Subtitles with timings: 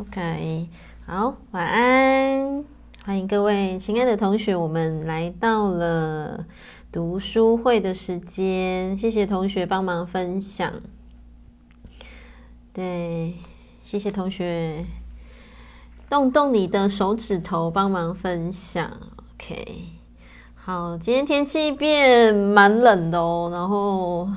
[0.00, 0.66] OK，
[1.04, 2.64] 好，晚安，
[3.04, 6.46] 欢迎各位亲爱的同学，我们来到了
[6.90, 10.72] 读书会的时间，谢谢同学帮忙分享。
[12.72, 13.34] 对，
[13.84, 14.86] 谢谢同学，
[16.08, 18.90] 动动你的手指头帮忙分享。
[19.34, 19.84] OK，
[20.54, 24.30] 好，今天天气变蛮冷的哦，然后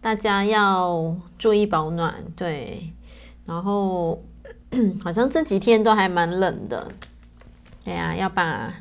[0.00, 2.14] 大家要注意保暖。
[2.36, 2.92] 对，
[3.44, 4.22] 然后
[5.02, 6.88] 好像这几天都还蛮冷的，
[7.84, 8.72] 对呀，要把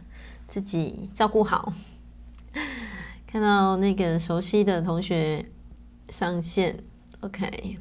[0.47, 1.73] 自己照顾好。
[3.27, 5.43] 看到那个熟悉的同学
[6.09, 6.77] 上线
[7.21, 7.77] ，OK。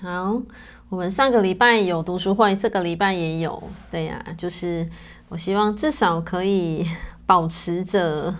[0.00, 0.42] 好，
[0.90, 3.70] 我们上个礼拜有读书会，这个礼拜也有。
[3.90, 4.86] 对呀，就是
[5.30, 6.86] 我希望至少可以
[7.24, 8.34] 保持着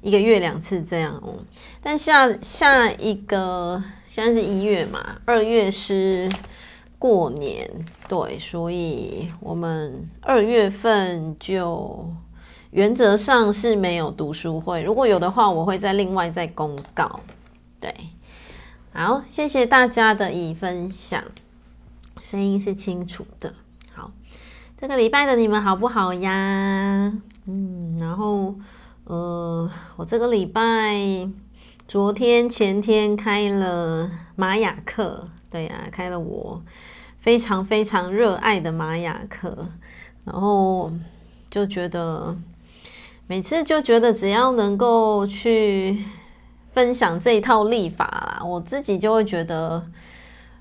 [0.00, 1.44] 一个月两次这样哦。
[1.82, 6.30] 但下下一个现在是一月嘛，二月是
[7.04, 7.70] 过年，
[8.08, 12.10] 对，所以我们二月份就
[12.70, 14.82] 原则上是没有读书会。
[14.82, 17.20] 如果有的话，我会再另外再公告。
[17.78, 17.94] 对。
[18.94, 21.22] 好，谢谢大家的已分享，
[22.22, 23.52] 声音是清楚的。
[23.92, 24.10] 好，
[24.78, 27.12] 这个礼拜的你们好不好呀？
[27.44, 28.54] 嗯，然后
[29.04, 31.28] 呃，我这个礼拜
[31.86, 36.62] 昨天前天开了玛雅课，对呀，开了我
[37.24, 39.56] 非常非常热爱的玛雅课，
[40.26, 40.92] 然后
[41.50, 42.36] 就觉得
[43.26, 46.04] 每次就觉得只要能够去。
[46.74, 49.80] 分享这一套历法啦，我自己就会觉得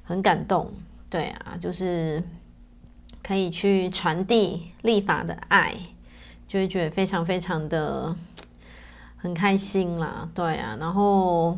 [0.03, 0.71] 很感动。
[1.09, 2.21] 对啊，就是
[3.23, 5.75] 可以去传递历法的爱，
[6.47, 8.15] 就会觉得非常非常的
[9.17, 10.29] 很开心啦。
[10.35, 11.57] 对啊，然后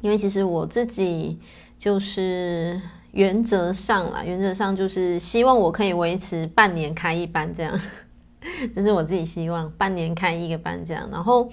[0.00, 1.38] 因为其实我自己
[1.76, 2.80] 就是
[3.12, 7.80] 原则上啦，原则上就是希望我可以维持半年开一班这样，
[8.74, 11.50] 这是我自己希望半年开一个班这样，然后。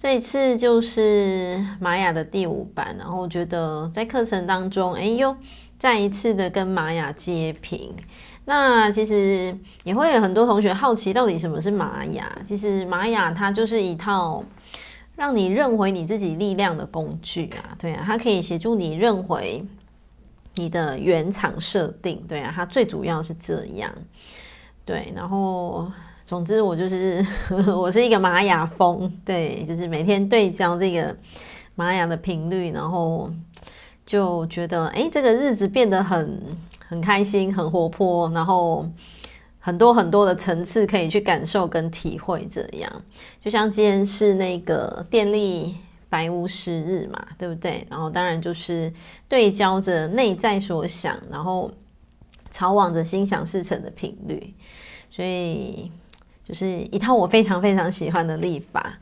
[0.00, 5.36] 这一次就是玛雅的第五班，然后我觉得在课程当中，哎呦，
[5.78, 7.94] 再一次的跟玛雅接频。
[8.44, 12.36] 那其实也会有很多同学好奇，到底什么是玛雅？
[12.44, 14.42] 其实玛雅它就是一套
[15.14, 19.64] 让你认回你自己力量的工具啊，对啊，它可以协助你认回
[20.54, 23.92] 你的原厂设定，对啊，它最主要是这样，
[24.84, 25.90] 对，然后。
[26.24, 27.22] 总之，我就是
[27.76, 31.14] 我是一个玛雅风，对，就是每天对焦这个
[31.74, 33.30] 玛雅的频率，然后
[34.06, 36.40] 就觉得，哎，这个日子变得很
[36.88, 38.88] 很开心，很活泼，然后
[39.58, 42.90] 很多很多的层次可以去感受跟体会，这样。
[43.38, 45.74] 就像今天是那个电力
[46.12, 47.86] 白巫师日嘛，对不对？
[47.88, 48.92] 然后当然就是
[49.26, 51.72] 对焦着内在所想，然后
[52.50, 54.54] 朝往着心想事成的频率，
[55.10, 55.90] 所以。
[56.44, 58.98] 就是一套我非常非常喜欢的历法，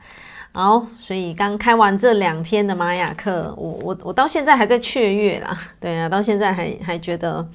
[0.51, 7.45] 好，所以刚开完这两天的玛雅课，我我我到现在还在雀跃啦，对啊，到现在还还觉得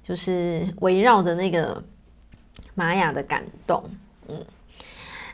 [0.00, 1.82] 就是围绕着那个
[2.76, 3.82] 玛雅的感动，
[4.28, 4.36] 嗯，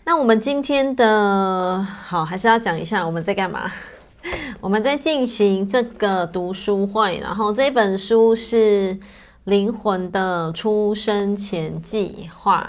[0.04, 3.70] 那我们今天的好还是要讲一下我们在干嘛？
[4.60, 8.94] 我们在进行这个读书会，然后这本书是
[9.44, 12.68] 《灵魂的出生前计划》。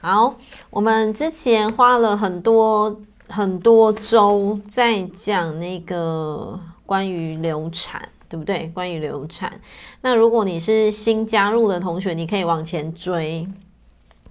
[0.00, 0.34] 好，
[0.70, 8.70] 我们之前花了很多很多周在讲那个关于流产，对不对？
[8.72, 9.52] 关于流产。
[10.00, 13.46] 那如果你是新加入的同学，你可以往前追。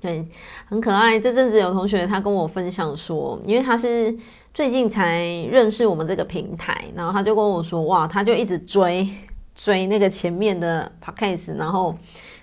[0.01, 0.25] 对，
[0.67, 1.19] 很可爱。
[1.19, 4.16] 这阵子有同学他跟我分享说，因为他是
[4.53, 9.07] 最近才认识我们这个平台，然后他就跟我说，哇，他就一直追
[9.53, 11.95] 追那个前面的 podcast，然后。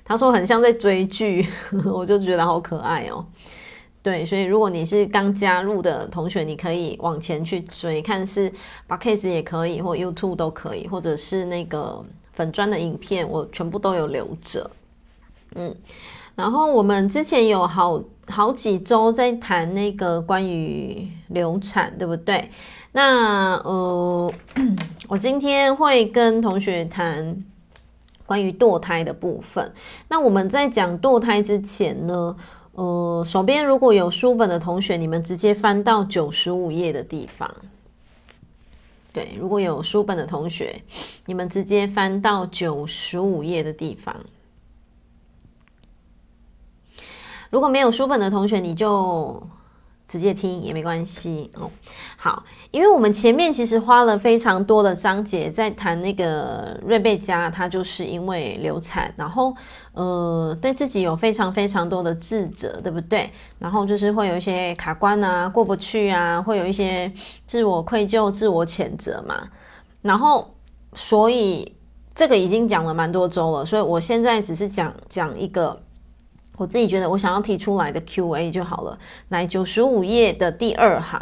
[0.04, 1.46] 他说很像在追剧，
[1.86, 3.24] 我就觉得好可爱哦。
[4.02, 8.52] 对，所以如果你是刚加入的同学，你可以往前去追，看是
[8.88, 14.68] Podcast 也可以，或 YouTube 都可以，或者是那个粉专的影片，我全部都有留着。
[15.54, 15.72] 嗯，
[16.34, 22.50] 然后我们之前有好好几周在谈那个关于流产，对不对？
[22.92, 24.32] 那呃，
[25.08, 27.44] 我今天会跟同学谈。
[28.24, 29.70] 关于堕胎的部分，
[30.08, 32.34] 那我们在讲堕胎之前呢，
[32.72, 37.54] 呃，手边如果有书本的同学，你们直接翻到九十五页的地方。
[39.12, 40.80] 对，如果有书本的同学，
[41.26, 44.16] 你们直接翻到九十五页的地方。
[47.52, 49.40] 如果没有书本的同学，你就
[50.08, 51.70] 直接听也没关系哦。
[52.16, 59.54] 好，因为我们前面其实花了非常多的章节在谈那个瑞贝加，她就是因为流产，然后
[59.92, 63.30] 呃对自己有非常非常多的自责，对不对？
[63.58, 67.12] 然后就是会有一些卡关啊，过不去啊，会有一些
[67.46, 69.46] 自我愧疚、自我谴责嘛。
[70.00, 70.54] 然后
[70.94, 71.70] 所以
[72.14, 75.78] 这个已经讲了蛮多周了，所以我现在只是讲讲一个。
[76.56, 78.98] 我自己觉得，我想要提出来的 Q&A 就好了。
[79.28, 81.20] 来，九十五页的第二行，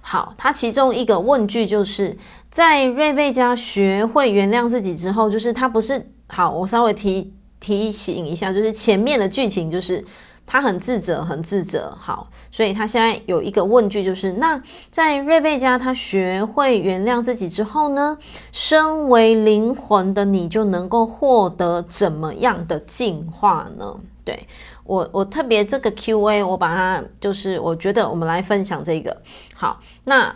[0.00, 2.16] 好，它其中一个问句就是
[2.50, 10.04] 在瑞贝加学会原谅自己之后，就是他不是好，我稍微提提醒一下，就是前面的剧情就是。
[10.46, 11.96] 他很自责，很自责。
[11.98, 18.18] 好，所以他现在有一个问句，就是那在瑞贝加他学会原谅自己之后呢，
[18.52, 23.96] 身为灵魂的你就能够获得怎么样的进化呢？
[24.24, 24.46] 对，
[24.84, 29.16] 我，我特别这个 Q&A，我把它就是我觉得我们来分享这个。
[29.54, 30.34] 好，那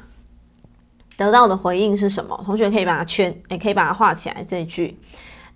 [1.17, 2.39] 得到的回应是什么？
[2.45, 4.45] 同学可以把它圈，也可以把它画起来。
[4.47, 4.99] 这句：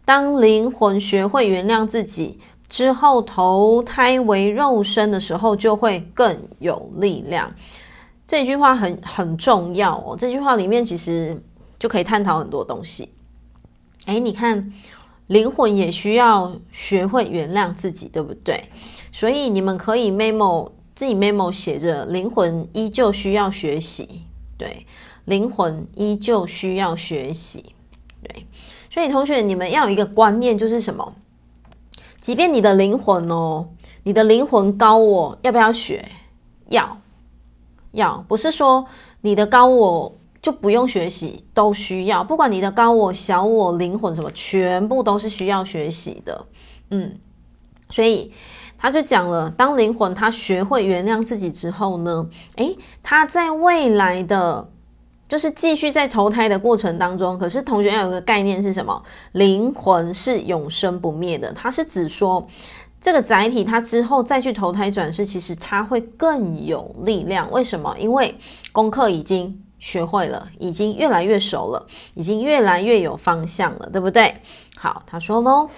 [0.04, 2.38] 当灵魂学会原谅自己。
[2.72, 7.54] 之后投胎为肉身的时候，就会更有力量。
[8.26, 10.16] 这句话很很重要哦。
[10.18, 11.38] 这句话里面其实
[11.78, 13.10] 就可以探讨很多东西。
[14.06, 14.72] 诶，你看，
[15.26, 18.64] 灵魂也需要学会原谅自己，对不对？
[19.12, 24.22] 所以你们可以 memo 自己 memo 写着，灵魂依旧需要学习。
[24.56, 24.86] 对，
[25.26, 27.74] 灵魂依旧需要学习。
[28.22, 28.46] 对，
[28.88, 31.14] 所以同学，你们要有一个观念，就是什么？
[32.22, 33.68] 即便你的灵魂哦，
[34.04, 36.08] 你的灵魂高我要不要学？
[36.68, 36.96] 要，
[37.90, 38.86] 要，不是说
[39.20, 42.24] 你的高我就不用学习，都需要。
[42.24, 46.46] 不管你的高我、小我、灵魂什么，全部都是需要学习的。
[46.90, 47.18] 嗯，
[47.90, 48.32] 所以
[48.78, 54.71] 他就讲了，当灵魂他学会原谅自己之后呢，诶，他在未来的。
[55.32, 59.02] 就是继续在投胎的过程当中，可是同学要有个概念是什么？
[59.32, 62.46] 灵魂是永生不灭的，它是指说
[63.00, 67.50] 这个载体它之后再去投胎转世，其实它会更有力量。
[67.50, 67.96] 为什么？
[67.98, 68.36] 因为
[68.72, 74.36] 功课已经学会了，已经越来越熟了，已经越来越有方向了，对不对？
[74.76, 75.70] 好，他说喽。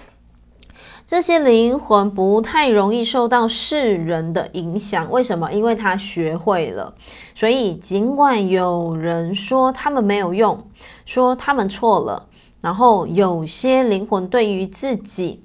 [1.07, 5.51] 这些灵魂不太容易受到世人的影响，为什么？
[5.53, 6.95] 因为他学会了。
[7.35, 10.67] 所以，尽管有人说他们没有用，
[11.05, 12.27] 说他们错了，
[12.59, 15.43] 然后有些灵魂对于自己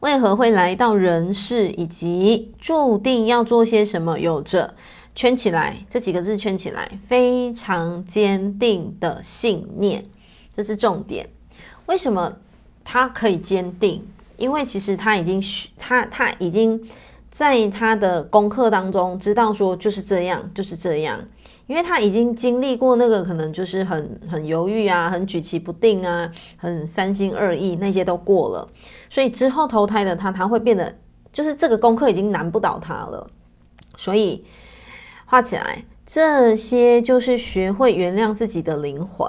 [0.00, 4.74] 为何会来到人世，以及注定要做些什么，有着
[5.14, 10.02] 圈起来这几个字圈起来非常坚定的信念，
[10.56, 11.28] 这是重点。
[11.84, 12.36] 为什么
[12.82, 14.02] 他可以坚定？
[14.36, 15.42] 因为其实他已经
[15.78, 16.80] 他他已经
[17.30, 21.22] 在他的功课当中知道说就是这样就是这样，
[21.66, 28.68] 因为他已经经历过那个可能就是很很犹豫啊，很举棋不定啊，很三心二意那些都过了，
[29.10, 30.94] 所以之后投胎的他他会变得
[31.32, 33.28] 就是这个功课已经难不倒他了，
[33.96, 34.44] 所以
[35.26, 39.28] 画起来，这些就是学会原谅自己的灵魂。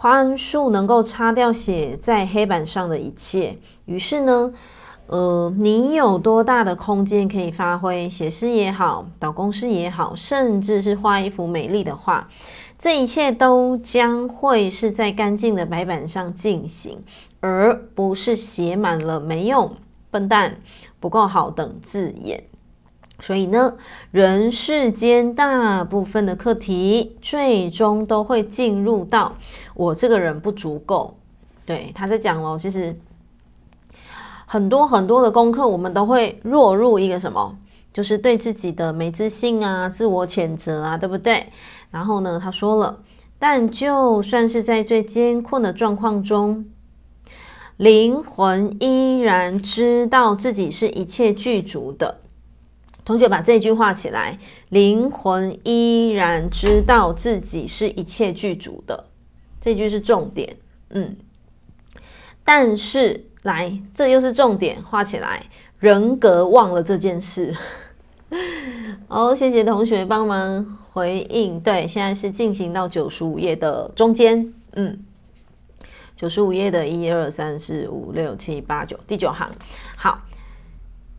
[0.00, 3.58] 宽恕能够擦掉写在黑板上的一切。
[3.84, 4.50] 于是呢，
[5.08, 8.08] 呃，你有多大的空间可以发挥？
[8.08, 12.26] 写诗也好，导公诗也好，甚至是画一幅美丽的画，
[12.78, 17.04] 这一切都将会是在干净的白板上进行，
[17.40, 19.70] 而不是写满了没用、
[20.10, 20.56] 笨蛋、
[20.98, 22.44] 不够好等字眼。
[23.22, 23.76] 所以呢，
[24.12, 29.34] 人世间大部分的课题，最终都会进入到
[29.80, 31.16] 我这个人不足够。
[31.64, 32.94] 对，他在讲哦，其实
[34.44, 37.56] 很多很多的功课，我们都会落入一个什么，
[37.90, 41.46] 就是对自己的没自信啊、自我谴责啊，对不对？
[41.90, 43.00] 然后呢，他说了，
[43.38, 46.66] 但就算是在最艰困的状况中，
[47.78, 52.20] 灵魂依然知道自己是一切具足的。
[53.02, 59.06] 同学把这句话起来，灵魂依然知道自己是一切具足的，
[59.60, 60.56] 这句是重点。
[60.90, 61.16] 嗯，
[62.44, 65.44] 但是来，这又是重点，画起来，
[65.78, 67.54] 人格忘了这件事。
[69.08, 71.60] 好，谢谢同学帮忙回应。
[71.60, 74.52] 对，现在是进行到九十五页的中间。
[74.72, 75.04] 嗯，
[76.16, 79.50] 九十五页的一二三四五六七八九第九行。
[79.96, 80.20] 好。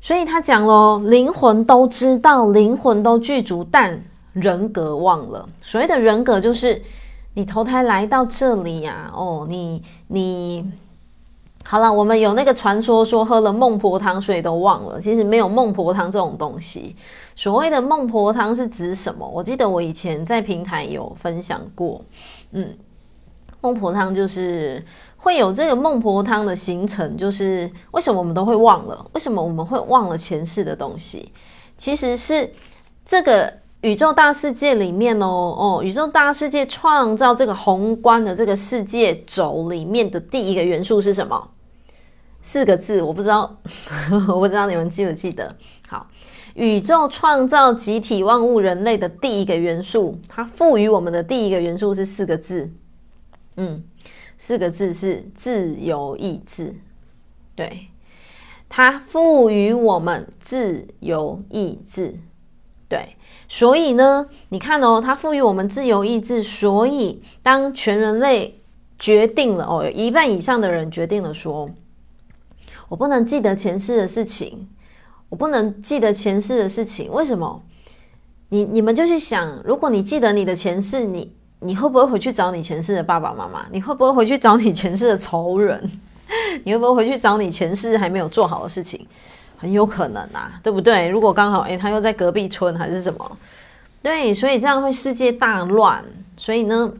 [0.03, 5.47] 所以他讲咯，灵魂都知道，灵魂都具足，但人格忘了。
[5.61, 6.81] 所谓的人格，就是
[7.33, 10.69] 你投胎来到这里呀、哦，你你
[11.63, 16.95] 好了，我们有那个传说说喝了孟婆汤所以都忘了，其实没有孟婆汤这种东西。
[17.35, 19.27] 所谓的孟婆汤是指什么？
[19.27, 22.03] 我记得我以前在平台有分享过，
[22.51, 22.75] 嗯，
[23.61, 24.83] 孟婆汤就是
[25.15, 29.05] 会有这个孟婆汤的形成，就是为什么我们都会忘了？
[29.13, 31.31] 为什么我们会忘了前世的东西？
[31.77, 32.51] 其实是
[33.05, 41.49] 这个宇宙大世界里面哦哦，宇宙大世界创造这个宏观的这个世界轴里面的第一个元素是什么？
[42.43, 43.57] 四个字，我不知道，
[44.29, 45.55] 我不知道你们记不记得？
[45.87, 46.07] 好。
[46.53, 52.69] 宇宙创造集体万物人类的第一个元素，它赋予我们的第一个元素是四个字，
[53.55, 53.81] 嗯，
[54.37, 56.75] 四个字是自由意志。
[57.55, 57.87] 对，
[58.67, 62.19] 它赋予我们自由意志。
[62.89, 63.15] 对，
[63.53, 68.61] 所以呢，你看哦，它赋予我们自由意志，所以当全人类
[68.97, 71.69] 决定了哦，有一半以上的人决定了说，
[72.87, 74.69] 我不能记得前世的事情。
[75.27, 77.61] 我不能记得前世的事情，为什么？
[78.47, 81.29] 你你们就去想，如果你记得你的前世，你
[81.59, 83.65] 你会不会回去找你前世的爸爸妈妈？
[83.69, 85.91] 你会不会回去找你前世的仇人？
[86.63, 89.05] 你会不会回去找你前世还没有做好的事情？
[89.61, 91.07] 很有可能啊，对不对？
[91.07, 93.37] 如果刚好诶，他又在隔壁村还是什么？
[94.01, 96.03] 对，所以这样会世界大乱。
[96.35, 96.91] 所以呢，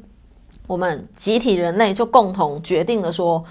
[0.68, 3.44] 我们集体人类就共同决定了说，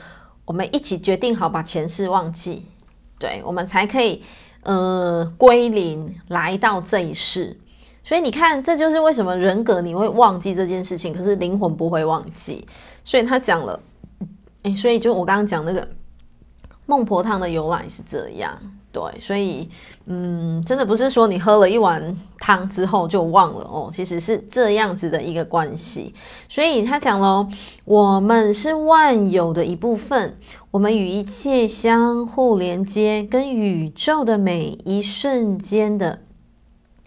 [0.44, 2.64] 我们一起决定好把前世忘记，
[3.18, 4.22] 对，我们才可以。
[4.62, 7.58] 呃，归零来到这一世，
[8.04, 12.68] 所以你看，这就是为什么人格你会忘记这件事情，可是灵魂不会忘记。
[13.02, 13.80] 所以他讲了，
[14.64, 15.88] 诶，所以就我刚刚讲那个
[16.84, 18.54] 孟婆汤的由来是这样。
[18.92, 19.68] 对，所以
[20.06, 26.12] 嗯，真的不是说你喝了一碗汤之后就忘了哦，其实是这样子的一个关系。
[26.48, 27.48] 所以他讲了，
[27.84, 30.36] 我们是万有的一部分，
[30.72, 36.22] 我们与一切相互连接，跟宇宙的每一瞬间的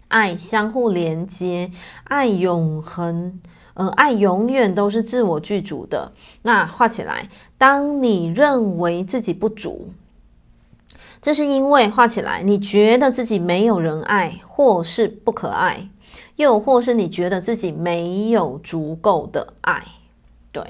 [0.08, 1.70] 爱相互连接，
[2.04, 3.38] 爱永恒，
[3.74, 6.12] 呃，爱永远都是自我具足的。
[6.40, 9.90] 那画起来，当你认为自己不足。
[11.24, 15.88] 这是因为画起来，你觉得自己没有人爱，或是不可爱，
[16.36, 19.82] 又或是你觉得自己没有足够的爱，
[20.52, 20.62] 对。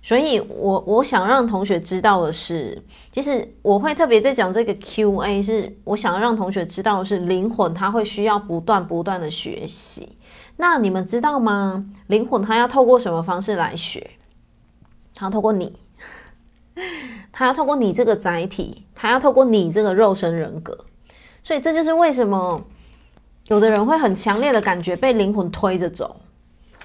[0.00, 2.80] 所以我我想让同学知道的是，
[3.10, 10.16] 其实我会特别在讲这个 Q&A，是我想让同学知道的是，灵魂它会需要不断不断的学习。
[10.58, 11.84] 那你们知道吗？
[12.06, 14.10] 灵魂它要透过什么方式来学？
[15.12, 15.72] 它透过你。
[17.32, 20.76] 他要透过你这个载体，他要透过你这个肉身人格，
[21.42, 22.60] 所以这就是为什么
[23.48, 26.16] 有的人会很强烈的感觉被灵魂推着走，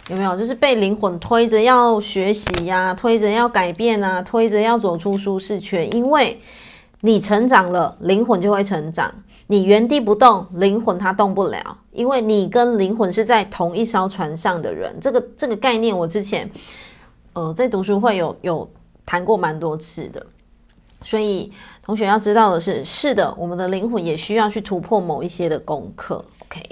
[0.10, 0.38] 有没有？
[0.38, 5.94] 就是被灵魂推着要学习呀、推着要改变啊，推着要走出舒适圈。
[5.96, 6.40] 因为
[7.02, 9.10] 你成长了，灵魂就会成长；
[9.48, 14.96] 你原地不动，灵魂它动不了，因为你跟灵魂是在同一艘船上的人。
[15.00, 16.50] 这个这个概念，我之前
[17.34, 18.70] 呃在读书会有有
[19.06, 20.26] 谈过蛮多次的。
[21.04, 26.26] 所以，同学要知道的是，是的，我们的灵魂也需要去突破某一些的功课。
[26.40, 26.68] OK，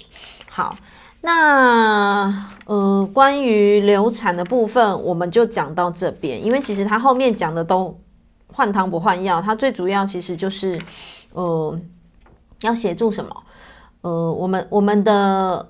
[0.50, 0.75] 好，
[1.22, 6.44] 那呃，关于流产的部分，我们就讲到这边。
[6.44, 7.96] 因为其实他后面讲的都
[8.48, 10.82] 换汤不换药，他最主要其实就是
[11.34, 11.80] 呃，
[12.62, 13.44] 要协助什么？
[14.02, 15.70] 呃，我们我们的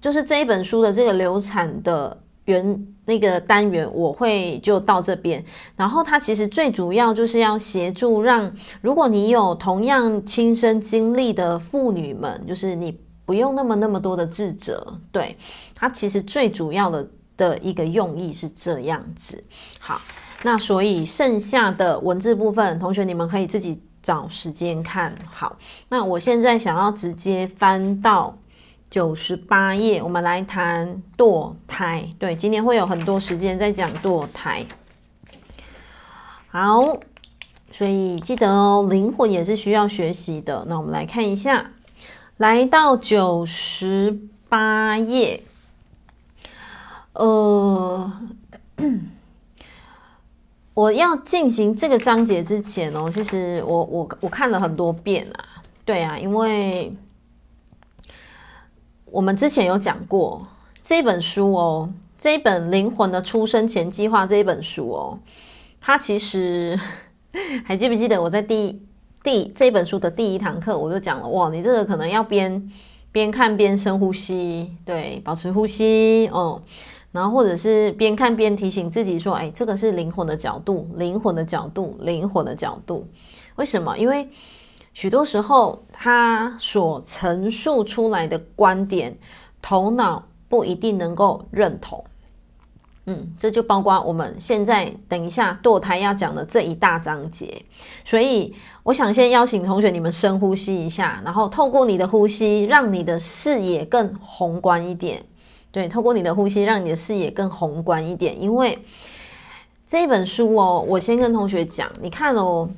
[0.00, 2.18] 就是这一本书的这个流产的。
[2.46, 5.42] 原那个单元我会就到这边，
[5.76, 15.36] 然后它其实最主要就是要协助让，如果你有同样亲身经历的妇女们，就是你不用那么那么多的自责，对，
[15.74, 19.42] 它其实最主要的的一个用意是这样子。
[19.78, 20.00] 好，
[20.42, 25.14] 那所以剩下的文字部分，同学你们可以自己找时间看。
[25.30, 25.56] 好，
[25.88, 28.36] 那我现在想要直接翻到。
[28.88, 32.08] 九十八页，我们来谈堕胎。
[32.18, 34.64] 对，今天会有很多时间在讲堕胎。
[36.48, 36.96] 好，
[37.70, 40.64] 所以记得哦，灵魂也是需要学习的。
[40.68, 41.72] 那我们来看一下，
[42.36, 45.42] 来到九十八页，
[47.12, 48.12] 呃，
[50.74, 55.44] 我要进行这个章节之前哦，其实我我我看了很多遍啊。
[55.84, 56.96] 对啊，因为。
[59.06, 60.46] 我们之前有讲过
[60.82, 65.18] 这本书哦，这一本《灵魂的出生前计划》这一本书哦，
[65.80, 66.78] 它其实
[67.64, 68.82] 还记不记得我在第
[69.22, 72.70] 第这本书的第一堂课我就讲了哇，你这个可能要边
[73.12, 76.60] 边看边深呼吸，对，保持呼吸哦，
[77.12, 83.06] 然后或者是边看边提醒自己说：“哎，这个是灵魂的角度，灵魂的角度，灵魂的角度。”
[83.56, 83.96] 为什么？
[83.96, 84.28] 因为
[84.92, 89.16] 许多时候他所陈述出来的观点，
[89.62, 92.04] 头脑不一定能够认同。
[93.06, 97.64] 嗯，这就包括我们现在等一下堕胎要讲的这一大章节，
[98.04, 105.24] 所以我想先邀请同学你们深呼吸一下，然后透过你的呼吸，让你的视野更宏观一点。
[105.70, 108.40] 对，透过你的呼吸，让你的视野更宏观一点。
[108.40, 108.76] 因为
[109.86, 112.68] 这本书哦，我先跟同学讲，你看哦，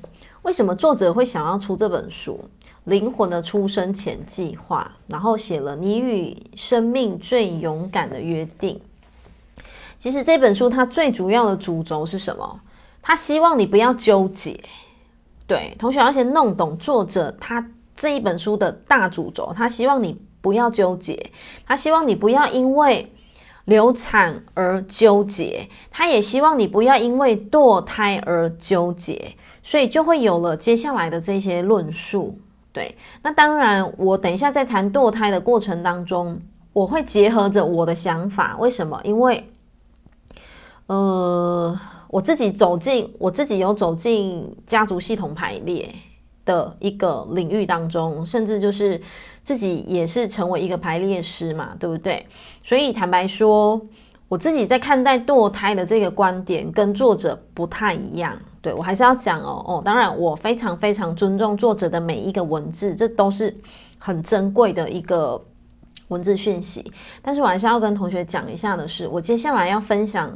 [0.43, 2.39] 为什么作者会想要出这本书
[2.89, 8.81] 《灵魂的出生前计划》，然后写了你与生命最勇敢的约定。
[9.99, 12.61] 其实这本书它最主要的主轴是什么？
[13.03, 14.61] 他希望你不要纠结。
[15.47, 19.53] 对，同学要先弄懂作者他这一本书的大主轴。
[19.57, 21.31] 他希望你不要纠结，
[21.67, 23.11] 他希望你不要因为
[23.65, 29.35] 流产而纠结，他也希望你不要因为堕胎而纠结。
[29.63, 32.39] 所以就会有了接下来的这些论述。
[32.73, 36.41] 对，那当然，我等一下在谈堕胎的过程当中，
[36.73, 38.57] 我会结合着我的想法。
[38.59, 39.01] 为什么？
[39.03, 39.51] 因为
[40.87, 45.93] 呃，我自己走进，我自己有走进家族系统排列
[46.45, 49.01] 的一个领域当中，甚至就是
[49.43, 52.25] 自己也是成为一个排列师嘛，对不对？
[52.63, 53.81] 所以坦白说，
[54.29, 58.37] 我自己在看待堕胎的这个观点跟作者不太一样。
[58.61, 63.57] 对，我还是要讲哦哦，当然我非常非常尊重作者的每一个文字，这都是
[63.99, 65.41] 很珍贵的一个
[66.09, 66.93] 文字讯息。
[67.23, 70.31] 但是我还是要跟同学讲一下的是，我接下来要分享。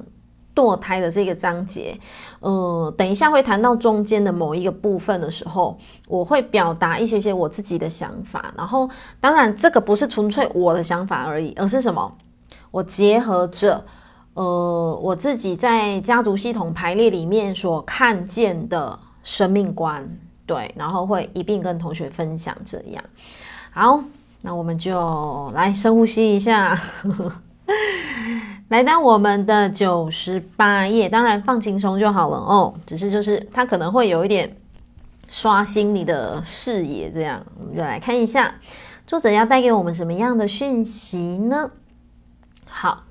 [0.55, 1.99] 堕胎的这个章节，
[2.41, 8.53] 呃，等一下会谈到中间的某一个部分的时候，我会表达一些些我自己的想法。
[8.55, 8.87] 然后，
[9.19, 12.15] 当然这个不是纯粹我的想法而已，而是什么？
[12.73, 13.85] 我结合着
[14.35, 20.05] 呃我自己在家族系统排列里面所看见的生命观，
[20.45, 23.05] 对，然后会一并跟同学分享这样。
[23.71, 24.03] 好，
[24.41, 26.77] 那我们就来深呼吸一下。
[28.69, 32.73] 来到我们的九十八页，当然放轻松就好了哦。
[32.87, 34.57] 只是就是它可能会有一点
[35.29, 38.55] 刷新你的视野，这样我们就来看一下
[39.07, 41.71] 作者要带给我们什么样的讯息呢？
[42.83, 43.05] 好，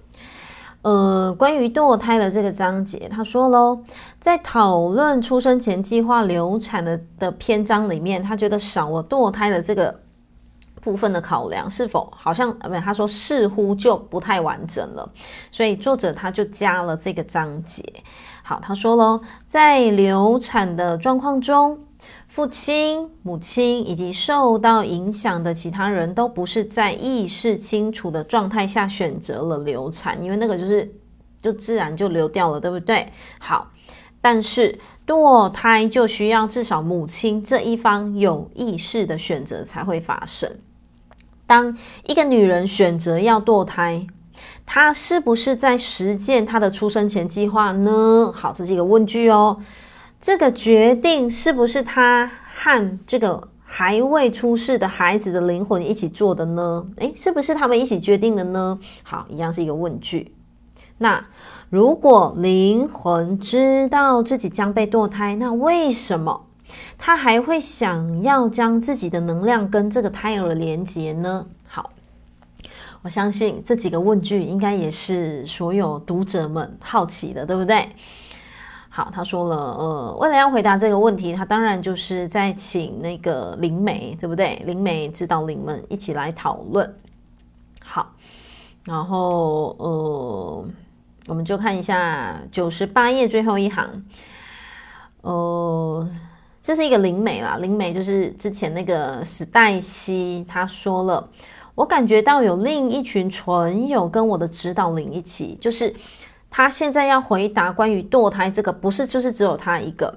[0.81, 3.81] 呃，关于堕胎的这个章节，他说喽，
[4.19, 9.97] 在讨论出生前计划流产的的篇章里面，他觉得少了堕胎的这个。
[10.81, 12.73] 部分的考量是否好像不？
[12.79, 15.07] 他说似乎就不太完整了，
[15.51, 17.84] 所以作者他就加了这个章节。
[18.41, 21.79] 好，他说喽，在流产的状况中，
[22.31, 30.89] 父亲、母亲以及受到影响的其他人都不是在意识清楚的状态下选择了流产，因为那个就是
[31.41, 33.11] 就自然就流掉了，对不对？
[33.37, 33.69] 好，
[34.21, 40.49] 但是堕胎就需要至少母亲这一方有意识的选择才会发生。
[41.45, 44.07] 当一个女人选择要堕胎，
[44.65, 48.31] 她是不是在实践她的出生前计划呢？
[48.33, 49.57] 好，这是一个问句哦。
[50.21, 56.86] 这个决定是不是他和这个还未出世的孩子的灵魂一起做的呢？
[56.97, 58.77] 诶，是不是他们一起决定的呢？
[59.01, 60.36] 好，一样是一个问句。
[60.99, 61.25] 那
[61.71, 66.45] 如果灵魂知道自己将被堕胎，那为什么？
[66.99, 71.47] 他还会想要将自己的能量跟这个胎儿连接呢？
[71.67, 71.89] 好，
[73.01, 77.89] 我相信这几个问句应该也是所有读者们好奇的，对不对？
[78.93, 84.62] 好，他说了，呃，为了要回答这个问题，他当然就是在请那个灵媒，对不对？
[84.65, 86.93] 灵媒指导灵们一起来讨论。
[87.82, 88.12] 好，
[88.84, 90.65] 然后呃，
[91.27, 94.06] 我们就看一下九十八页最后一行，
[95.21, 96.08] 呃。
[96.63, 101.27] 这是一个灵媒啦，灵媒就是之前那个史黛西，他说了，
[101.73, 105.91] 我感觉到有另一群纯友跟我的指导灵一起，就是
[106.51, 110.13] 他现在要回答关于堕胎这个，不是就是只有他一个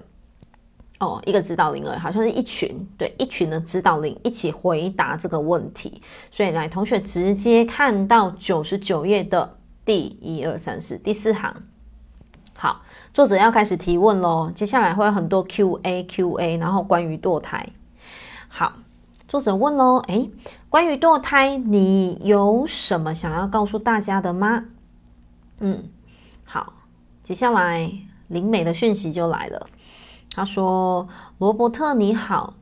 [1.00, 11.54] 哦，一个指导灵而已，好像是一群，对，一群的指导灵一起回答这个问题，所以来同学直接看到九十九页的第一二三四第四行，
[12.54, 12.82] 好。
[13.12, 17.64] 作者要开始提问喽，接下来会有很多 Q&A Q&A，然后关于堕胎。
[18.48, 18.72] 好，
[19.28, 20.28] 作者问喽，诶，
[20.68, 24.64] 关于堕胎，你有什么想要告诉大家的吗？
[25.60, 25.84] 嗯，
[27.24, 27.90] 接下来
[28.28, 29.66] 灵媒的讯息就来了。
[30.34, 31.08] 他说
[31.38, 32.52] ：“罗伯特你好，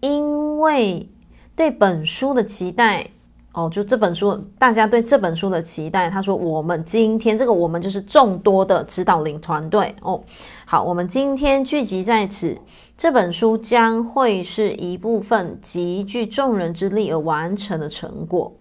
[0.00, 1.08] 因为
[1.56, 3.06] 对本书的期待，
[3.52, 6.10] 哦，就这本书，大家对这本书的期待。
[6.10, 10.22] 他说：“我们今天这个我们就是众多的指导灵团队哦。
[10.66, 12.58] 好，我们今天聚集在此，
[12.98, 18.52] 这本书将会是一部分集聚众人之力而完成的成果。”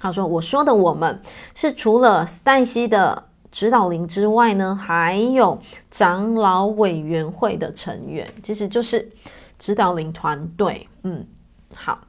[0.00, 1.20] 他说：“我说的我们
[1.54, 5.58] 是除了黛西的指导灵之外呢，还有
[5.90, 9.10] 长老委员会的成员，其实就是
[9.58, 10.88] 指导灵团队。
[11.02, 11.26] 嗯，
[11.74, 12.00] 好。”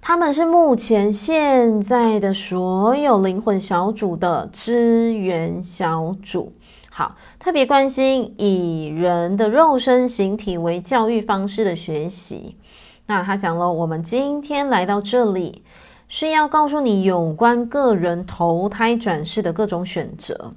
[0.00, 6.52] 他们是目前现在的所有灵魂小组的支援小组。
[6.88, 12.56] 好，特别关心以人的肉身形体为教育方式的学习。
[13.06, 15.62] 那他讲了，我们今天来到这里
[16.08, 20.54] 是要告诉你有关个人投胎转世的各种选择。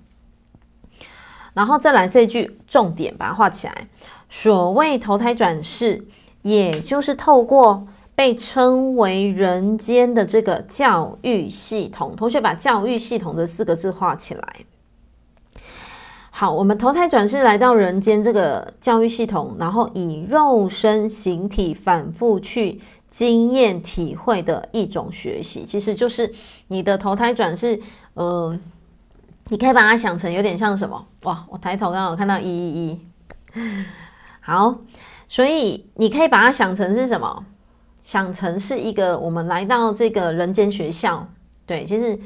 [1.54, 3.88] 然后再来这一句重点，把它画起来。
[4.30, 6.06] 所谓投胎转世，
[6.42, 7.88] 也就是透过。
[8.14, 14.44] 被称为人间的这个教育系统，同学把教育系统这四个字画起来。
[16.30, 26.34] 好，我们投胎转世来到人间这个教育系统，然后以肉身形体反复去经验体会的一种学习，其实就是
[26.69, 27.80] 你的投胎转世。
[28.15, 28.60] 嗯、
[29.50, 31.08] 你可以把它想成有点像什么？
[31.24, 33.00] 哇，我抬头刚好看到一一一。
[34.41, 34.76] 好，
[35.30, 37.45] 所以你可以把它想成是什么？
[38.04, 41.28] 想成是一个我们来到这个人间学校，
[41.67, 42.19] 对，其实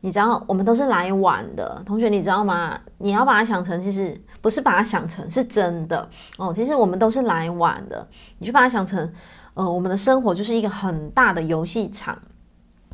[0.00, 2.78] 你知道我们都是来晚的，同学你知道吗？
[2.98, 6.06] 你要把它想成，其实不是把它想成是真的
[6.38, 8.04] 哦，其实我们都是来晚的，
[8.38, 9.10] 你就把它想成，
[9.54, 12.18] 呃，我们的生活就是一个很大的游戏场，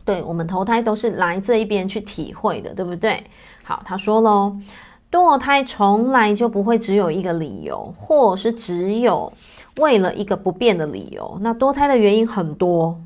[0.05, 3.25] 对，我们投胎都是来这一边去体会的，对不对？
[3.63, 4.57] 好，他说喽，
[5.11, 9.33] 堕胎从来就不会只有一个理由，或是只有。
[9.77, 13.01] 为了一个不变的理由，那堕胎的原因很多，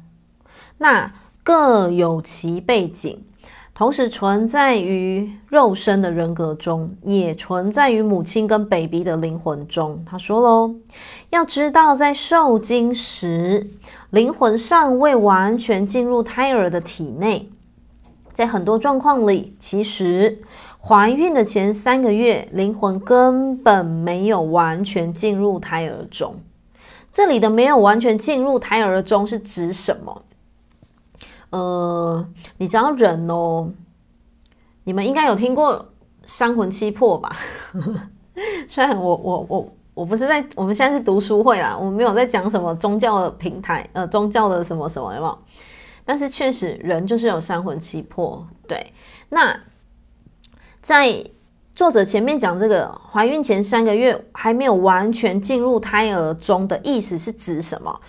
[0.78, 1.12] 那
[1.42, 3.22] 各有其背景，
[3.74, 10.02] 同时存在于肉身的人格中，也存在于母亲跟 baby 的灵魂中。
[10.04, 10.74] 他说喽，
[11.30, 13.66] 要知道在受精时，
[14.10, 17.48] 灵魂尚未完全进入胎儿的体内，
[18.32, 20.42] 在很多状况里，其实
[20.78, 26.36] 怀孕的前三个月，灵魂根本没有完全进入胎儿中。
[27.10, 30.22] 这里的没有完全进入胎儿中是指什么？
[31.52, 33.70] 呃，你知道人哦，
[34.84, 35.92] 你们应该有听过
[36.26, 37.36] 三魂七魄吧？
[38.66, 45.38] 虽然我我我我不是在我们现在是读书会啦，我们没有在讲什么宗教的平台，呃，宗教的什么什么有没有？
[46.04, 48.92] 但是确实人就是有三魂七魄，对。
[49.28, 49.54] 那
[50.80, 51.24] 在
[51.76, 58.00] 作者前面讲这个怀孕前三个月还没有完全进入胎儿中的意思是指什么？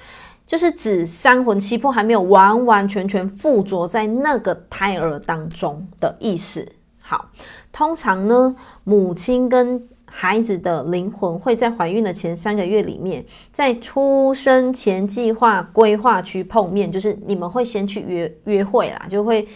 [0.53, 6.63] 就是指三魂七魄还没有完完全全附着在那个胎儿当中的意思。
[6.99, 7.31] 好，
[7.71, 19.47] 通常呢，母亲跟孩子的灵魂会在怀孕的前三个月里面，在出生前计划规划区碰面，就是你们会先去约约会啦，就会。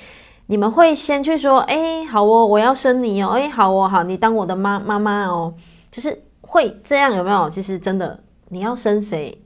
[0.47, 5.53] 你们会先去说，哎，好哦，我要生你哦，哎，好哦，好，你当我的妈妈妈哦，
[5.91, 7.47] 就是会这样，有没有？
[7.51, 9.39] 其实真的，你要生谁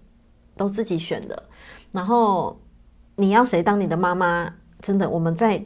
[0.62, 1.44] 都自己选的，
[1.92, 2.62] 然后
[3.16, 5.66] 你要谁当你的妈妈，真的，我们在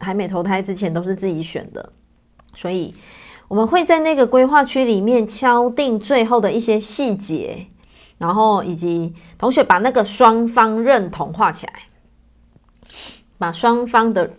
[0.00, 1.92] 还没投胎之前都是自己选的，
[2.52, 2.94] 所以
[3.48, 7.68] 我们会在那个规划区里面敲定最后的一些细节，
[8.18, 11.72] 然后以及同学把那个双方认同画起来，
[13.38, 14.30] 把双方的。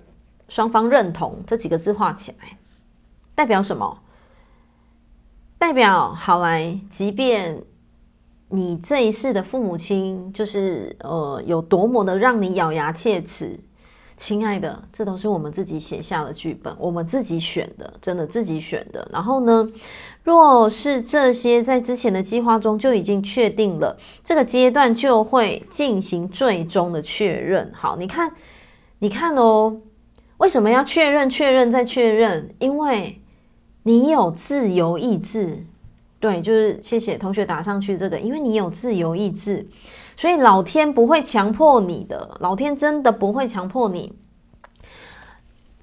[0.51, 2.57] 双方认同这几个字画起来，
[3.35, 3.99] 代表什么？
[5.59, 7.61] 代表好来，即便
[8.49, 13.59] 你这一世的父母亲就是呃有多么的让你咬牙切齿，
[14.17, 19.07] 亲爱的，这都是我们自己写下的剧本，我们自己选的，真的自己选的。
[19.13, 19.69] 然后呢，
[20.23, 27.71] 若是这些在之前的计划中就已经确定了，这个阶段就会进行最终的确认。
[27.73, 28.33] 好，你看，
[28.99, 29.81] 你看哦。
[30.39, 32.55] 为什么要确认、确认再确认？
[32.59, 33.21] 因为
[33.83, 35.65] 你有自由意志，
[36.19, 39.65] 对，就是谢谢同学打上去这个，因为你有自由意志，
[40.17, 44.13] 所以老天不会强迫你的，老天真的不会强迫你。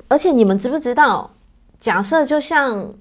[0.08, 1.30] 而且你们知不知道？
[1.80, 2.94] 假设就像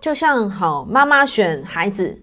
[0.00, 2.22] 就像好，妈妈选孩子，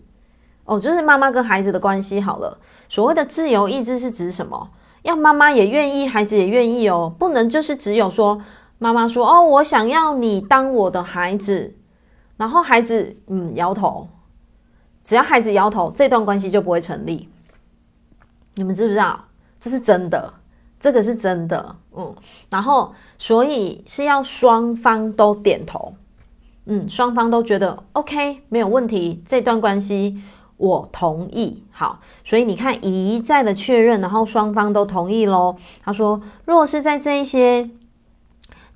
[0.65, 2.57] 哦，就是妈妈跟孩子的关系好了。
[2.87, 4.69] 所谓的自由意志是指什么？
[5.01, 8.41] 要妈妈也愿意，孩子也愿意哦，不能就是只有说。
[8.79, 11.73] 妈妈说：“哦，我想要你当我的孩子。”
[12.35, 14.09] 然后孩子嗯摇头，
[15.03, 17.29] 只要孩子摇头，这段关系就不会成立。
[18.55, 19.19] 你们知不知道？
[19.59, 20.33] 这是真的，
[20.79, 22.13] 这个是真的，嗯，
[22.49, 25.93] 然后所以是要双方都点头，
[26.65, 30.21] 嗯，双方都觉得 OK 没有问题，这段关系
[30.57, 35.55] 我同意，好，所以你看一再的确认，然后双方都同意喽。
[35.81, 37.69] 他说，若是在这一些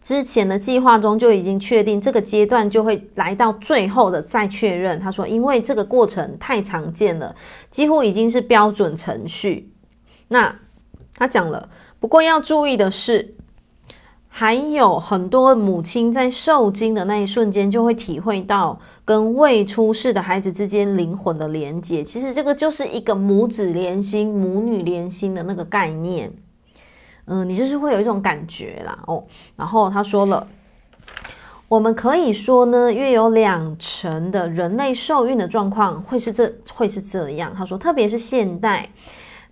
[0.08, 7.36] 之前的计划中就已经确定这个阶段就会来到最后的再确认，他说，因为这个过程太常见了，
[7.70, 9.70] 几乎已经是标准程序。
[10.30, 10.60] 那
[11.18, 11.68] 他讲了。
[12.00, 13.36] 不过要注意的是，
[14.30, 22.02] 还有很多母亲在受精的那一瞬间就会体会到跟未出世的孩子之间灵魂的连接。
[22.02, 26.32] 其实这个就是一个母子连心、母女连心的那个概念。
[27.28, 28.98] 嗯，你就是会有一种感觉啦。
[29.06, 29.24] 哦，
[29.56, 30.48] 然后他说了，
[31.68, 37.54] 我们可以说呢，约有两成的人类受孕的状况会是这会是这样。
[37.56, 38.90] 他说，特别是现代。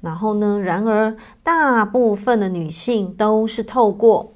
[0.01, 4.33] 然后呢，然而大部分的女性都是透过，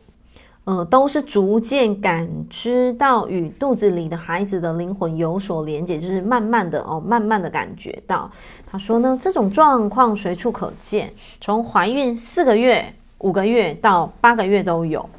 [0.64, 8.32] 呃，都是逐渐感知到与肚子里的孩子的灵魂有所连接，就是慢慢的哦，慢慢的感觉到。
[8.66, 15.10] 他说呢，这种状况随处可见，从怀孕四个月、五个月到八个月都有。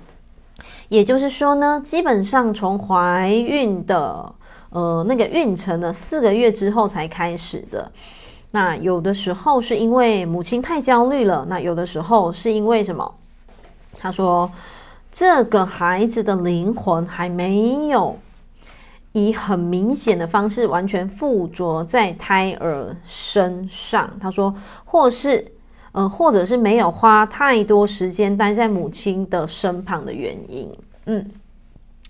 [0.89, 4.35] 也就是说呢，基本上从怀孕的
[4.71, 7.91] 呃那个孕程的四个月之后才开始的。
[8.51, 13.15] 那有的时候是因为母亲太焦虑了，那有的时候是因为什么？
[13.97, 14.51] 他说，
[15.13, 18.19] 这个孩子的灵魂还没有
[19.13, 24.11] 以很明显的方式完全附着在胎儿身上。
[24.21, 24.53] 他说，
[24.85, 25.45] 或是
[25.93, 30.71] 呃，或者是没有花太多时间待在母亲的身旁的原因。
[31.07, 31.31] 嗯，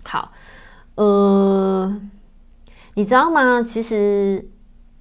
[0.04, 0.32] 好，
[0.94, 2.00] 呃，
[2.94, 3.62] 你知道吗？
[3.62, 4.48] 其实。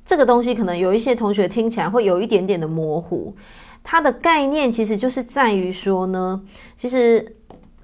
[0.05, 3.35] 这个东西可能有一些同学听起来会有一点点的模糊，
[3.83, 6.41] 它的概念其实就是在于说呢，
[6.75, 7.35] 其实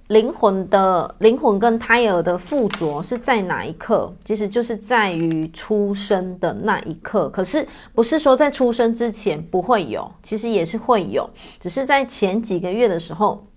[0.10, 4.14] 灵魂的灵魂跟胎儿的附着是在哪一刻？
[4.24, 7.28] 其实就是在于出生的那一刻。
[7.30, 11.28] 可是不是说在出生之前不会有，其实也是会有，
[11.60, 13.48] 只是在前几个月的时候，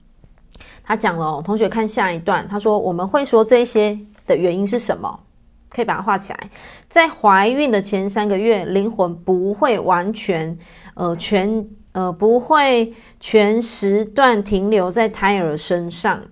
[0.82, 5.20] 他讲了，同学看下一段，他说我们会说这些的原因是什么？
[5.68, 6.50] 可以把它画起来。
[6.88, 10.56] 在怀孕的前三个月，灵魂不会完全，
[10.94, 16.22] 呃，全，呃，不会全时段停留在胎儿身上。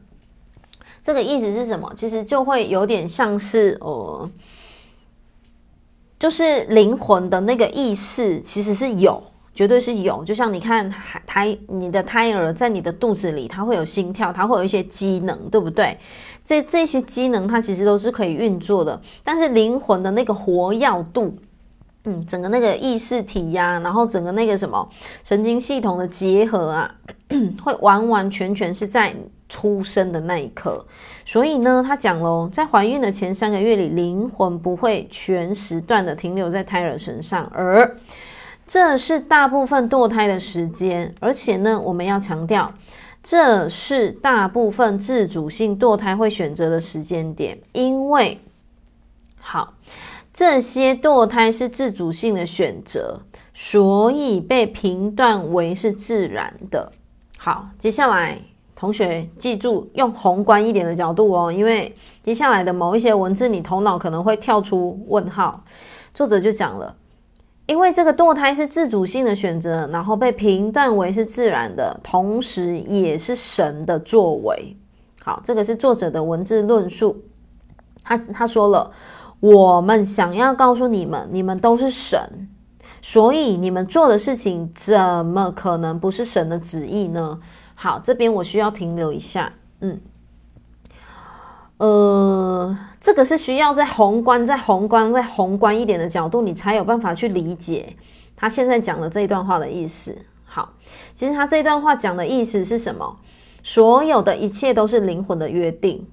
[1.07, 1.89] 这个意思是什么？
[1.95, 4.29] 其实就会有点像是，呃，
[6.19, 9.23] 就是灵魂的那个意识其实是有。
[9.55, 10.93] 绝对是有，就像你看
[11.25, 15.97] 胎，你的胎儿在你的肚子里，它会有心跳，它会有一些机能，对不对？
[16.45, 21.37] 这这些机能它其实都是可以运作的，但是灵魂的那个活跃度，
[22.09, 24.89] 嗯，整个那个意识体呀、然后整个那个什么
[25.25, 26.95] 神经系统的结合啊，
[27.63, 29.13] 会完完全全是在
[29.49, 30.87] 出生的那一刻。
[31.25, 37.99] 所以呢，他讲喽，在怀孕的前三个月里，灵魂不会全时段的停留在胎儿身上，而
[38.65, 42.73] 这是大部分堕胎的时间，而且呢，我们要强调，
[43.21, 48.41] 这是大部分自主性堕胎会选择的时间点，因为
[49.41, 49.75] 好，
[50.39, 53.23] 这些堕胎是自主性的选择，
[53.55, 56.93] 所以被评断为是自然的。
[57.39, 58.39] 好，接下来
[58.75, 61.91] 同学记住用宏观一点的角度哦，因为
[62.23, 65.65] 接下来的某一些文字，你头脑可能会跳出问号。
[66.13, 66.95] 作者就讲了。
[67.65, 74.77] 因为这个堕胎是自主性的选择，然后被评断为是自然的，同时也是神的作为。
[75.25, 77.25] 好，这个是作者的文字论述。
[78.05, 78.93] 他他说了，
[79.41, 82.49] 我们想要告诉你们，你们都是神，
[83.03, 87.39] 所以你们做的事情怎么可能不是神的旨意呢？
[87.75, 90.01] 好，这边我需要停留一下，嗯。
[91.79, 97.95] 呃，这个是需要在宏观、在宏观、在宏观一点的角度，你才有办法去理解
[98.35, 100.17] 他现在讲的这一段话的意思。
[100.47, 100.73] 好，
[101.15, 103.19] 其实他这一段话讲的意思是什么？
[103.63, 106.07] 所有的一切都是灵魂的约定，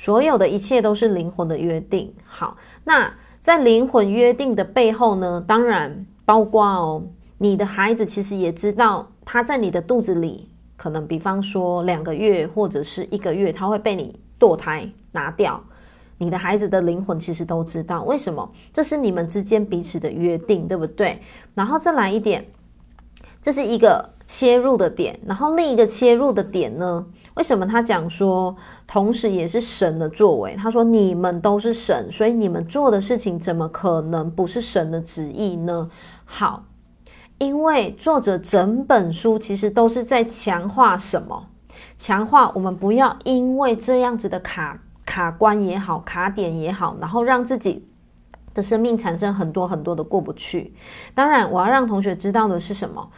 [0.00, 2.10] 所有的一切都是灵魂的约定。
[2.24, 7.02] 好，那在灵魂约定的背后呢，当然包括哦，
[7.36, 14.90] 你的孩子其实也知道他在你的肚子里，可能比方说两个月或者是一个月，他会被你堕胎。
[15.12, 15.62] 拿掉
[16.16, 18.50] 你的孩子的灵魂，其实都知道为什么？
[18.72, 21.20] 这是你们之间彼此的约定，对不对？
[21.54, 22.42] 然后再来一点，
[23.42, 25.20] 这是一个切入的点。
[25.26, 27.04] 然后另一个切入的点呢？
[27.34, 30.56] 为什么他讲说，同时也是神的作为？
[30.56, 35.88] 他说你们都是神，所以你们做的事情怎么可能不是神的旨意呢？
[36.24, 36.64] 好，
[37.38, 41.46] 因为作者整本书其实都是在强化什么？
[41.96, 47.88] 强化我们不要因为这样子的卡卡关也好，卡点也好，然后让自己
[48.52, 50.74] 的生命产生很多很多的过不去。
[51.14, 53.08] 当然，我要让同学知道的是什么？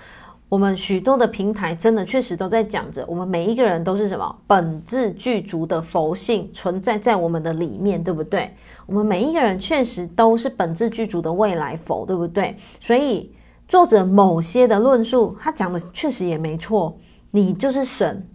[0.53, 8.55] 我们许多的平台真的确实都在讲着，我们每一个人都是什么本质具足的佛性存在在我们的里面，对不对？
[8.85, 12.55] 我们每一个人确实都是本质具足的未来佛，对不对？
[12.79, 13.35] 所以
[13.67, 16.99] 作者某些的论述，他讲的确实也没错，
[17.31, 18.29] 你就是神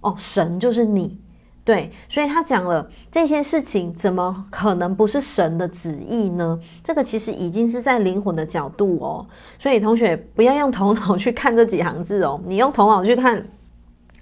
[0.00, 1.18] 哦，神就是你。
[1.64, 6.60] 对，所以他讲了这些事情，怎么可能不是神的旨意呢？
[6.82, 9.26] 这个其实已经是在灵魂的角度哦。
[9.58, 13.42] 所以同学不要用头脑去看这几行字哦，你用头脑去看，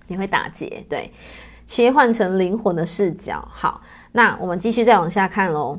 [0.07, 0.85] 你会打结。
[0.89, 1.13] 对，
[1.67, 3.45] 切换成灵魂的视角。
[3.51, 3.81] 好，
[4.13, 5.77] 那我们继续再往下看喽。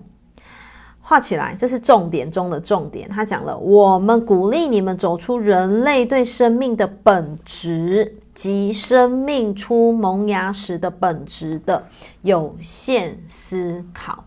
[0.99, 3.07] 画起来，这是重点中的重点。
[3.07, 8.17] 他讲了，我们鼓励你们走出人类对生命的本质。
[8.33, 11.85] 及生命出萌芽时的本质的
[12.21, 14.25] 有限思考，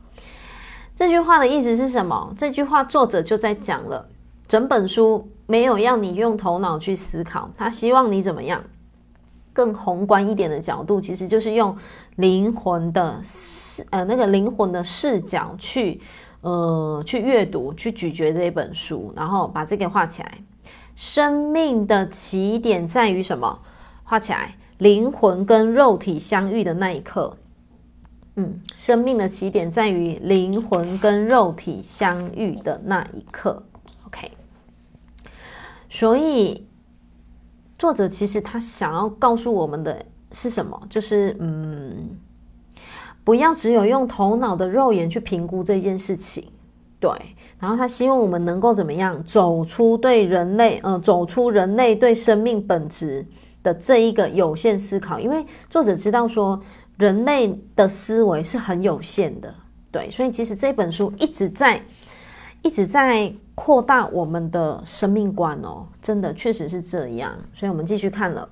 [0.95, 2.33] 这句话的意思是什么？
[2.37, 4.09] 这句话作者就在讲了，
[4.47, 8.63] 整本书没有让你用头脑去思考，他希望你怎么样？
[9.53, 11.75] 更宏观一点的角度，其实就是用
[12.17, 16.01] 灵魂的视呃那个灵魂的视角去
[16.43, 20.31] 呃去阅读、去咀嚼这本书，然后把这个画起来。
[20.95, 23.59] 生命的起点在于什么？
[24.09, 27.37] 画起来，灵魂跟肉体相遇的那一刻，
[28.37, 33.65] 嗯，生命的起点在于灵魂跟肉体相遇的那一刻。
[34.07, 34.31] OK，
[35.89, 36.65] 所以
[37.77, 40.81] 作者其实他想要告诉我们的是什么？
[40.89, 42.17] 就是嗯，
[43.25, 46.49] 不要只有用头脑的肉眼去评估这件事情，
[47.01, 47.11] 对。
[47.59, 53.27] 然后他希望我们能够怎么样走出对人类，呃，走出人类对生命本质。
[53.67, 56.63] 的这一个有限思考，因为作者知道说
[56.97, 59.53] 人类的思维是很有限的，
[59.91, 61.83] 对，所以其实这本书一直在
[62.63, 67.37] 一直在扩大我们的生命观哦，真的确实是这样。
[67.53, 68.49] 所以我们继续看了，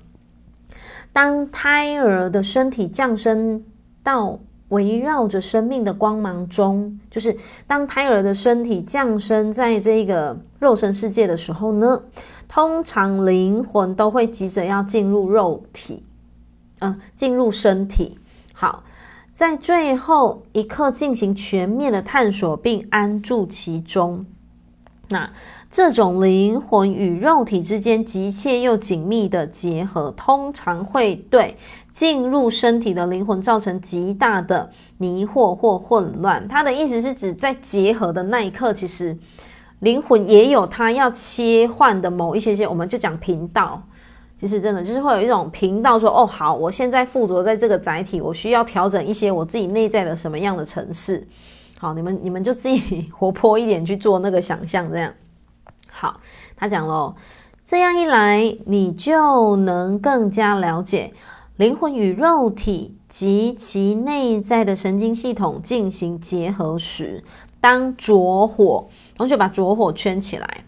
[1.12, 3.62] 当胎儿的身体降生
[4.02, 4.36] 到
[4.68, 12.02] 围绕着生命的光芒中，就是当胎儿的身体降生在这个肉身世界的时候呢，
[12.48, 16.04] 通常灵魂都会急着要进入肉体，
[16.78, 18.18] 呃，进入身体。
[18.52, 18.82] 好，
[19.32, 24.24] 在最后一刻进行全面的探索并安住其中。
[25.10, 25.30] 那
[25.76, 31.56] 这种灵魂与肉体之间急切又紧密的结合，通常会对
[31.92, 36.46] 进入身体的灵魂造成极大的迷惑或混乱。
[36.46, 39.18] 他的意思是指，在结合的那一刻，其实。
[39.80, 43.82] 灵魂也有它要切换的某一些些，我们就讲频道。
[44.38, 51.26] 其实真的就是会有一种频道说，哦，好，我现在附着在这个载体，我需要调整一些我自己内在的什么样的层次。
[51.78, 55.12] 好，你们你们就自己 活泼一点去做那个想象，这样。
[56.04, 56.20] 好，
[56.54, 57.14] 他讲喽，
[57.64, 61.14] 这样一来，你就能更加了解
[61.56, 67.24] 灵魂与肉体及其内在的神经系统进行结合时。
[67.58, 68.86] 当着火，
[69.16, 70.64] 同学把着火圈起来。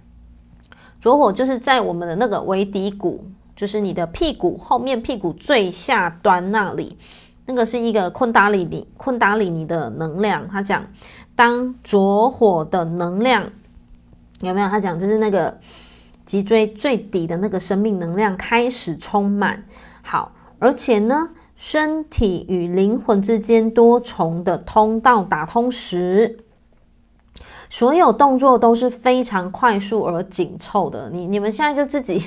[1.02, 6.96] 着火就是在我们的那个尾骶骨，就是你的屁股后面屁股最下端那里，
[7.44, 10.48] 那个是一个昆达里尼，昆达里尼的能量。
[10.48, 10.86] 他讲，
[11.34, 13.52] 当着火的能量
[14.42, 14.68] 有没有？
[14.68, 15.58] 他讲就是那个
[16.24, 19.64] 脊椎最底的那个生命能量开始充满。
[20.02, 26.38] 好，而且呢，身体与灵魂之间多重的通道打通时。
[27.68, 31.10] 所有动作都是非常快速而紧凑的。
[31.10, 32.22] 你你们现在就自己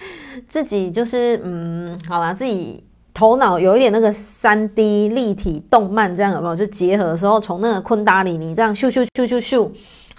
[0.50, 6.54] 自己就是嗯，好啦，自己头脑有一点那个三 D 立体动漫这样有没有？
[6.54, 9.70] 就结合的时候，从那个昆达里尼这样咻咻咻咻咻，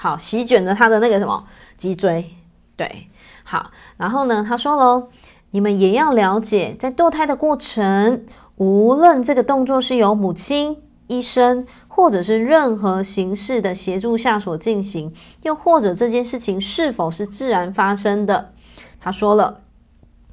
[0.04, 1.46] 好，席卷着他的那个什么
[1.78, 2.30] 脊椎。
[2.76, 3.08] 对，
[3.46, 5.08] 好，然后呢，他说喽，
[5.52, 8.26] 你们也要了解，在堕胎的过程，
[8.58, 11.66] 无论这个动作是由母亲、医生。
[11.88, 15.14] 或者是任何形式的协助下所进行，
[15.44, 18.52] 又或者这件事情是否是自然发生的？
[19.00, 19.62] 他说了，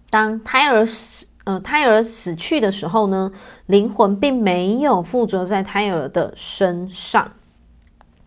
[0.08, 3.30] 当胎儿死，呃，胎儿死去的时候呢，
[3.66, 7.30] 灵魂并没有附着在胎儿的身上，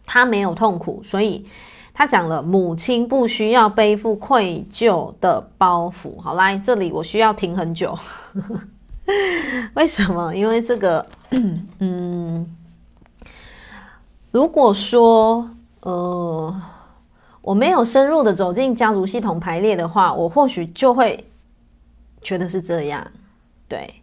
[0.05, 1.45] 他没有痛苦，所以
[1.93, 6.19] 他讲了，母亲不需要背负愧疚的包袱。
[6.21, 7.97] 好，来这里我需要停很久，
[9.75, 10.33] 为什么？
[10.35, 11.05] 因为这个，
[11.79, 12.47] 嗯。
[14.31, 15.47] 如果说，
[15.81, 16.61] 呃，
[17.41, 21.23] 我没有深入的走进家族系统排列的话，我或许就会
[22.23, 23.05] 觉得是这样。
[23.67, 23.93] 对，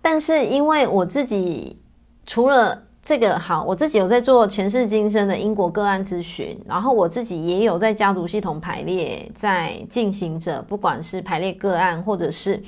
[0.00, 1.76] 但是因为我自己
[2.24, 12.62] 除了这个好，我自己有在做前世今生的因果个案咨询，然后我自己也有在家族系统排列在进行着，不管是排列个案或者是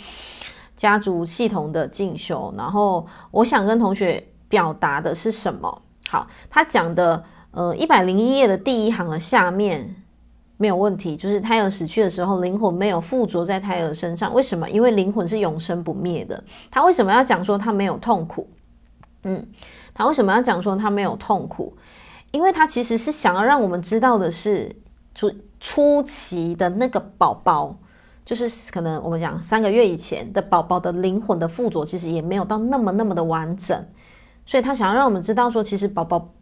[0.78, 2.54] 家族系统的进修。
[2.56, 5.82] 然后我想跟同学表达的是什么？
[6.08, 9.94] 好，他讲的呃一百零一页的第一行的下面
[10.56, 14.32] 没有问题，就是胎儿死去的时候，灵魂没有附着在胎儿身上。
[14.32, 14.66] 为什么？
[14.70, 16.42] 因为灵魂是永生不灭的。
[16.70, 18.48] 他为什么要讲说他没有痛苦？
[19.24, 19.46] 嗯。
[20.00, 21.76] 他为什么要讲说他没有痛苦？
[22.32, 24.74] 因为他其实是想要让我们知道的是，
[25.14, 25.30] 初
[25.60, 27.76] 初期的那个宝宝，
[28.24, 33.86] 就是可能我们讲三个月以前的宝宝的灵魂的附着，其实也没有到那么那么的完整。
[34.46, 36.32] 所以他想要让我们知道说，其实宝宝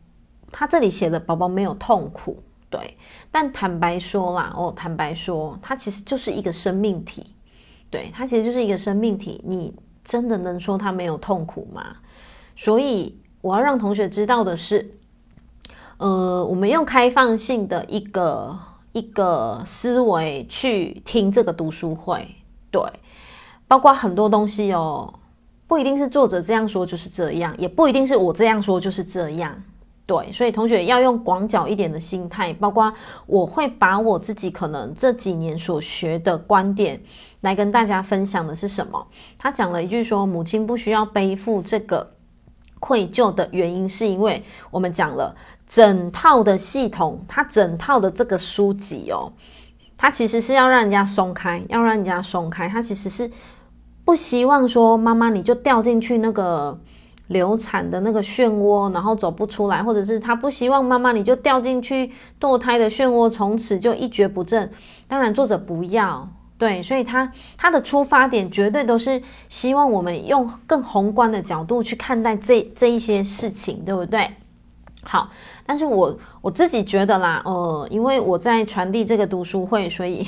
[0.53, 2.41] 他这里写的宝宝没有痛苦，
[2.71, 2.97] 对。
[3.33, 7.35] 但坦白说啦，哦，坦白说，他其实就是一个生命体，
[7.91, 9.43] 对，他其实就是一个生命体。
[9.45, 11.97] 你真的能说他没有痛苦吗？
[12.55, 13.19] 所以。
[13.41, 14.95] 我要让同学知道的是，
[15.99, 18.59] 呃，我们用开放性的一个
[18.93, 22.27] 一个思维去听这个读书会，
[22.71, 22.83] 对，
[23.69, 25.15] 包括很多东西哦，
[25.69, 29.55] 不一定是作者这样说就是这样，也不一定是我这样说就是这样，
[30.05, 32.93] 对，所以同学要用广角一点的心态，包括
[33.27, 37.01] 我会把我自己可能这几年所学的观点
[37.43, 39.07] 来跟大家分享的是什么？
[39.39, 42.18] 他讲了一句说，母亲不需要背负这个。
[42.81, 45.35] 愧疚的原因是因为我们讲了
[45.67, 49.33] 整套的系统，它整套的这个书籍哦，
[49.97, 52.69] 它其实是要让人家松开，要让人家松开。
[52.69, 53.31] 它其实是
[54.05, 56.81] 不希望说妈妈你就掉进去那个
[57.27, 62.11] 流产的那个漩涡，然后走不出来，或者是他不希望妈妈你就掉进去
[62.41, 64.71] 堕胎的漩涡，从此就一蹶不振。
[65.07, 66.29] 当然，作者不要。
[66.59, 74.29] 对，所以他他的出发点绝对都是希望我们用更宏观的角度去看待这这一些事情，对不对？
[75.05, 75.31] 好，
[75.65, 80.27] 但是我我自己觉得啦，呃，因为我在传递这个读书会，所以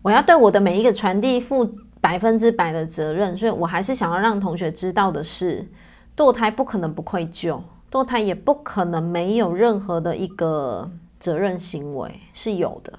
[0.00, 1.68] 我要对我的每一个传递负
[2.00, 5.68] 百分之百的责任，所以我还是想要让同学知道的是，
[6.16, 10.88] 堕胎不可能不愧疚，堕胎也不可能没有任何的一个
[11.18, 12.92] 责任行为，是有的。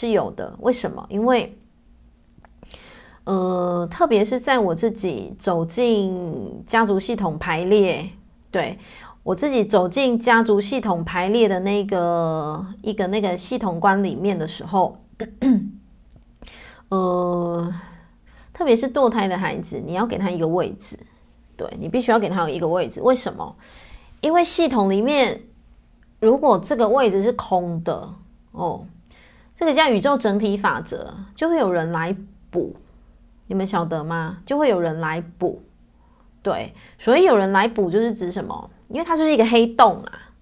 [0.00, 1.04] 是有的，为什么？
[1.10, 1.54] 因为，
[3.24, 8.08] 呃，特别是在我自己走进家族系统排列，
[8.50, 8.78] 对，
[9.22, 14.96] 我自己走进家族系统排列的那个一个那个系统观里面的时候，
[16.88, 17.70] 呃，
[18.54, 20.98] 特别是堕胎的孩子，你要给他一个位置，
[21.58, 23.02] 对，你必须要给他一个位置。
[23.02, 23.54] 为什么？
[24.22, 25.42] 因为系统里面，
[26.20, 28.14] 如果这个位置是空的，
[28.52, 28.86] 哦。
[29.60, 32.16] 这个叫宇宙整体法则，就会有人来
[32.50, 32.74] 补，
[33.46, 34.38] 你们晓得吗？
[34.46, 35.60] 就会有人来补，
[36.42, 38.70] 对，所以有人来补就是指什么？
[38.88, 40.32] 因为它就是一个黑洞啊，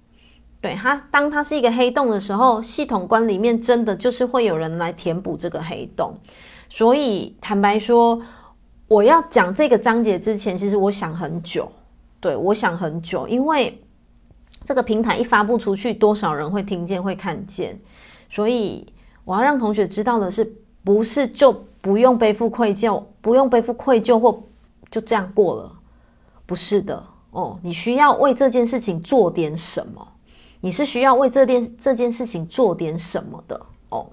[0.60, 6.14] 对，它当它是一个黑洞的时候，系统观里面真的就是会有人来填补这个黑洞。
[6.68, 8.22] 所以坦白说，
[8.86, 11.68] 我要讲这个章节之前，其实我想很久，
[12.20, 13.82] 对，我想很久，因为
[14.64, 17.76] 这个平台一发布出去，多少人会听见、会看见，
[18.30, 18.86] 所以。
[19.28, 20.50] 我要让同学知道的是，
[20.82, 21.52] 不是就
[21.82, 24.42] 不用背负愧疚，不用背负愧疚或
[24.90, 25.70] 就这样过了，
[26.46, 27.58] 不是的哦。
[27.62, 30.08] 你需要为这件事情做点什么，
[30.62, 33.60] 你是需要为这件这件事情做点什么的
[33.90, 34.06] 哦。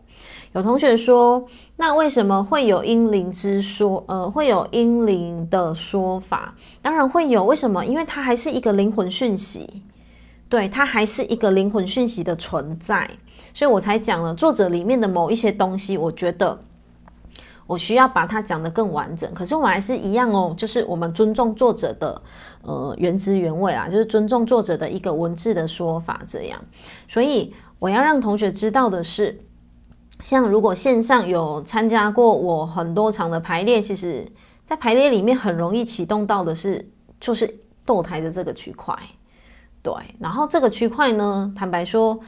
[0.52, 1.48] 有同学说，
[1.78, 4.04] 那为什么会有阴灵之说？
[4.10, 6.54] 呃，会有阴灵的说法？
[6.82, 7.86] 当然会有，为什么？
[7.86, 9.82] 因为它还是一个灵魂讯息，
[10.50, 13.10] 对，它还是一个灵魂讯息的存在。
[13.56, 16.60] 所以我才讲了作者里面的某一些东西，我觉得
[17.66, 19.34] 我需要把它讲得更完整。
[19.34, 22.22] 可是我还是一样哦，就是我们尊重作者的
[22.64, 26.62] 呃原汁原味啊，就是尊重作者的一个文字的说法这样。
[27.08, 29.40] 所以我要让同学知道的是，
[30.20, 34.28] 像如果线上有参加过我很多场的排列，其实
[34.66, 36.86] 在排列里面很容易启动到的是
[37.22, 38.94] 就是堕台的这个区块，
[39.82, 39.94] 对。
[40.20, 42.20] 然后这个区块呢，坦白说。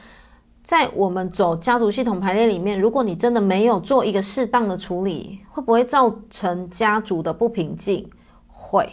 [0.68, 8.06] 在我们走家族系统排列里面，如果你真的没有做一个适当的处理，会不会造成家族的不平静？
[8.48, 8.86] 会，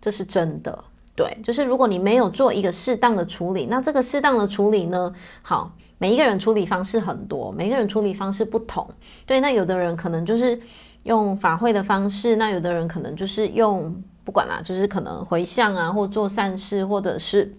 [0.00, 0.84] 这是真的。
[1.16, 5.12] 对，就是如果你没有做一个适当的处理，那这个适当的处理呢？
[5.42, 8.88] 好，每一个人处理方式很多，每一个人处理方式不同。
[9.26, 10.56] 对，那有的人可能就是
[11.02, 17.52] 用法会的方式，那有的人可能就是用不管啦，就是可能回向啊，或做善事，或者是。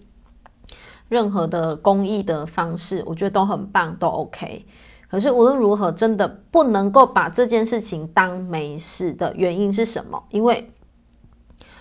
[1.10, 4.64] 任何的公益的方式，我觉得都很棒，都 OK。
[5.10, 10.22] 可是无论如何，真的不能够把这件事情当没事的原因是什么？
[10.30, 10.70] 因为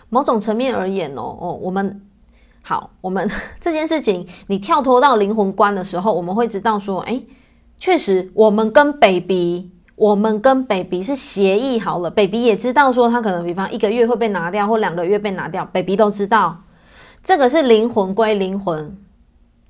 [0.10, 2.02] 某种层面而言哦哦，我们
[2.64, 3.30] 好，我们
[3.62, 7.22] 这件事情，你跳脱到灵魂观的时候，我们会知道说，哎，
[7.78, 16.64] 确实，我们跟 baby，我们跟 baby 是协议好了，baby 也知道说他可能比方一个月会被拿掉，或两个月被拿掉，baby 都知道，
[17.24, 18.98] 这个是灵魂归灵魂，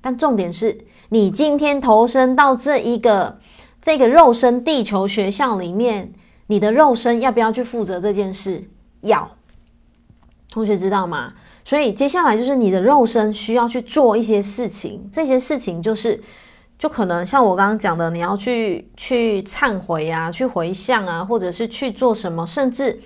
[0.00, 3.38] 但重点是你今天投身到这一个
[3.80, 6.12] 这个肉身地球学校里面。
[6.46, 8.68] 你的肉身要不要去负责这件事？
[9.02, 9.30] 要，
[10.50, 11.32] 同学知道吗？
[11.64, 16.20] 所以接下来就是你的肉身需要去做一些事情，这些事情就是，
[16.76, 23.00] 就可能像我刚刚讲的，你要去去忏悔啊，去回向啊，或者是去做什么，甚至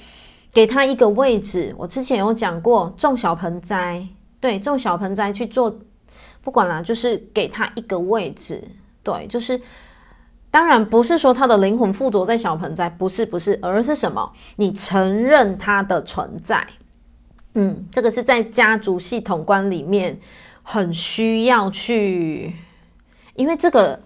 [0.51, 1.74] 给他一个位置。
[1.76, 4.03] 我之前有讲过，种小盆栽，
[4.40, 5.70] 对，种小盆栽去做，
[6.45, 8.62] 不管啦，就是给他一个位置，
[9.03, 9.61] 对，就是。
[10.51, 14.32] 当然不是说他的灵魂附着在小盆栽，不是不是，而是什么？
[14.55, 16.64] 你承认他的存在。
[17.55, 20.16] 嗯，这个是在家族系统观里面
[20.62, 22.55] 很需要去，
[23.34, 24.01] 因为这个，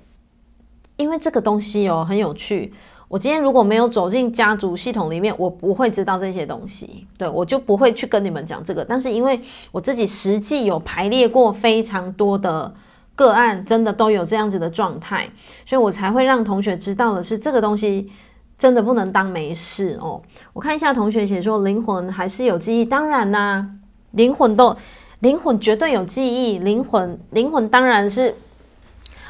[0.97, 2.73] 因为这个东西哦很有趣。
[3.09, 8.85] 我今天如果没有走进家族系统里面，我不会知道这些东西，对，我就不会去跟你们讲这个。
[8.85, 9.41] 但是因为
[9.73, 12.73] 我自己实际有排列过非常多的。
[13.15, 15.29] 个案真的都有这样子的状态，
[15.67, 18.09] 所以我才会让同学知道的是这个东西
[18.57, 20.23] 真的不能当没事哦。
[20.53, 23.69] 我看一下同学写说灵魂还是有记忆，当然啦、
[24.13, 24.77] 灵魂都
[25.19, 28.33] 灵魂绝对有记忆，灵魂灵魂当然是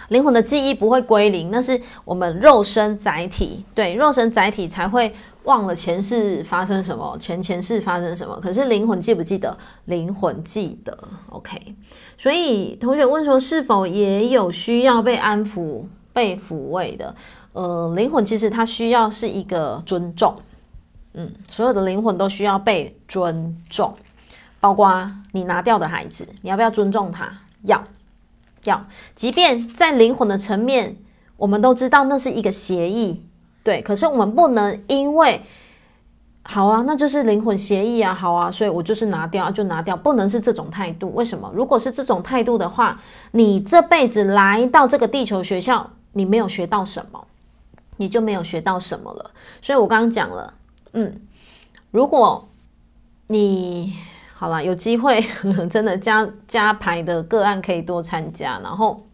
[0.09, 5.15] 灵魂的记忆不会归零，那是我们肉身载体，对，肉身载体才会。
[5.45, 8.39] 忘了前世发生什么，前前世发生什么？
[8.39, 9.57] 可是灵魂记不记得？
[9.87, 11.09] 灵魂记得。
[11.31, 11.75] OK，
[12.19, 17.15] 所以同学问说，是否也有需要被安抚、被抚慰的？
[17.55, 20.37] 呃，灵魂其实它需要是一个尊重。
[21.15, 23.95] 嗯，所有的灵魂都需要被尊重，
[24.61, 27.33] 包括你拿掉的孩子，你要不要尊重他？
[27.63, 27.83] 要，
[28.69, 28.87] 要。
[29.17, 30.97] 即便在灵魂的层面，
[31.37, 33.25] 我们都知道那是一个协议。
[33.65, 35.43] 对，可是我们不能因为
[36.45, 41.13] 好啊，那就是灵魂协议啊，好啊，所以我就是拿掉就拿掉，不能是这种态度。
[41.13, 41.53] 为什么？
[41.55, 42.99] 如果是这种态度的话，
[43.33, 47.27] 你这辈子来到这个地球学校，你没有学到什么，
[47.99, 49.31] 你就没有学到什么了。
[49.61, 50.55] 所以我刚刚讲了，
[50.93, 51.21] 嗯，
[51.91, 52.49] 如果
[53.27, 53.95] 你
[54.41, 55.21] 好了，有机会
[55.69, 59.05] 真的加加牌的个案可以多参加，然后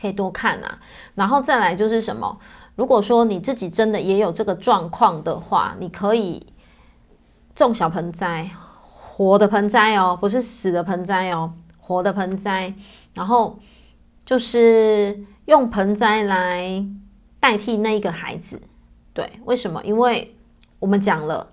[0.00, 0.78] 可以多看啊，
[1.14, 2.38] 然后再来就是什么？
[2.74, 6.46] 如果说你自己真的也有这个状况的话，你可以
[7.54, 8.48] 种小盆栽，
[8.80, 12.72] 活的盆栽哦，不是死的盆栽哦，活的盆栽，
[13.12, 13.58] 然后
[14.24, 16.82] 就是用盆栽来
[17.38, 18.62] 代替那一个孩子。
[19.12, 19.82] 对，为什么？
[19.84, 20.34] 因为
[20.78, 21.50] 我们讲了，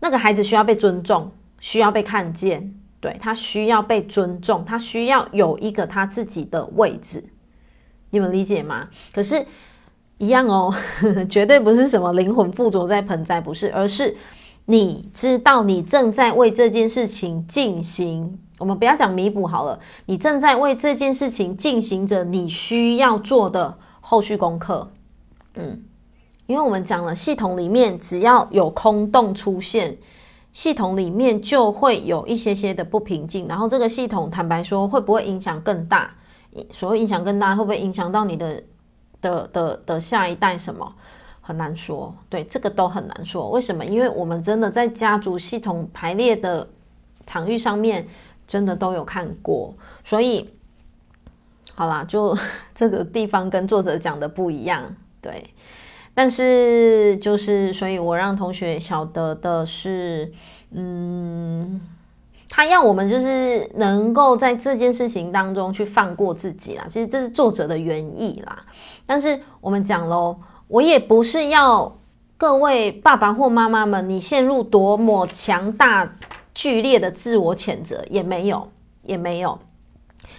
[0.00, 1.30] 那个孩子需要被尊重，
[1.62, 7.24] 需要被看见，对，他需要被尊重，他需要有一个他自己的位置，
[8.10, 8.90] 你们理解吗？
[9.14, 9.46] 可是。
[10.18, 10.72] 一样哦，
[11.28, 14.16] 绝对不是什么灵魂附着在盆栽，不是，而是
[14.66, 18.38] 你知道你正在为这件事情进行。
[18.58, 24.92] 我们不要讲弥补好了，你正在为这件事情进行着你需要做的后续功课。
[25.54, 25.82] 嗯，
[26.46, 29.96] 因为我们讲了，系统里面只要有空洞出现，
[30.52, 33.46] 系统里面就会有一些些的不平静。
[33.48, 36.14] 然后这个系统，坦白说，会不会影响更大？
[36.70, 38.62] 所谓影响更大，会不会影响到你的？
[39.22, 40.92] 的的的下一代什么
[41.40, 43.48] 很难说，对，这个都很难说。
[43.50, 43.84] 为什么？
[43.84, 46.68] 因为我们真的在家族系统排列的
[47.24, 48.04] 场域上面，
[48.48, 49.72] 真的都有看过。
[50.02, 50.50] 所以，
[51.76, 52.36] 好啦，就
[52.74, 55.54] 这个地方跟作者讲的不一样，对。
[56.14, 60.32] 但是就是，所以我让同学晓得的是，
[60.72, 61.80] 嗯。
[62.54, 68.62] 他要我们就是能够在这件事情当中去放过自己啦，其实这是作者的原意啦。
[69.06, 70.36] 但是我们讲喽，
[70.68, 71.96] 我也不是要
[72.36, 76.14] 各位爸爸或妈妈们，你陷入多么强大
[76.52, 78.68] 剧烈的自我谴责，也没有，
[79.04, 79.58] 也没有。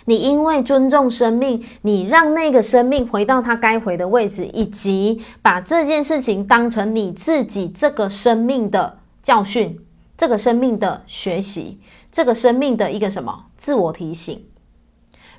[0.05, 9.79] 你因为尊重生命，你让那个生命回到他该回的位置，以及把这件事情当成你自己这个生命的教训，
[10.17, 11.79] 这个生命的学习。
[12.11, 14.45] 这个生命的一个什么自我提醒？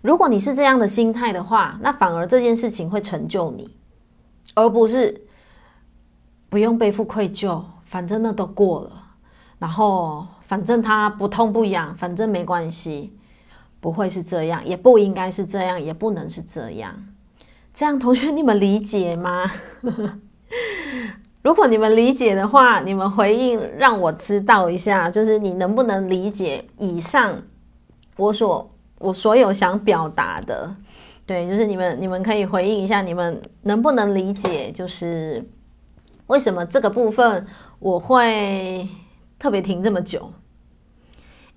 [0.03, 3.77] 如果你是这样的心态的话，那反而这件事情会成就你，
[4.55, 5.23] 而不是
[6.49, 8.91] 不用背负愧疚，反正那都过了，
[9.61, 13.17] 然后反正他不痛不痒，反正没关系，
[13.85, 16.91] 不会是这样，也不应该是这样，也不能是这样。
[17.74, 19.45] 这样同学你们理解吗？
[21.45, 27.37] 如果你们理解的话，你们回应让我知道一下，就是你能不能理解以上
[28.16, 30.74] 我所我所有想表达的？
[31.26, 34.72] 对，就是你们你们可以回应一下，你们能不能理解？
[34.72, 35.47] 就是
[36.28, 37.47] 为什么这个部分
[37.78, 38.89] 我会
[39.39, 40.32] 特别停这么久？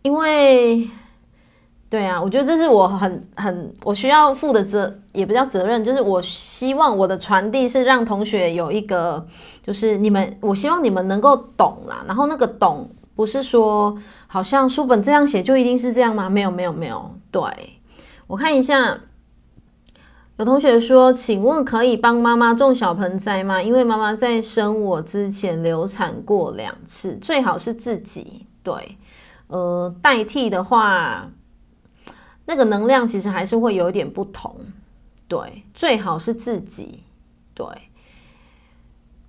[0.01, 0.89] 因为。
[1.89, 9.25] 对啊，我觉得这是我很很我需要负的责，也不叫责任，就是我希望我的传递是让同学有一个，
[9.63, 12.03] 就是你们，我希望你们能够懂啦。
[12.05, 16.29] 然后那个懂不是说好像书本这样写就一定是这样吗？
[16.29, 17.09] 没有没有没有。
[17.31, 17.41] 对，
[18.27, 18.99] 我看一下，
[20.35, 23.61] 有同学说，请问可以帮妈妈种小盆栽吗？
[23.61, 28.45] 因为妈妈在生我之前流产过两次，最好是自己。
[28.61, 28.97] 对，
[29.47, 31.29] 呃，代替的话。
[32.49, 34.55] 那个能量其实还是会有一点不同，
[35.27, 37.03] 对，最好是自己，
[37.53, 37.67] 对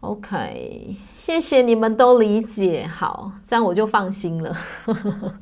[0.00, 4.56] ，OK，谢谢你们都理解，好，这样我就放心了。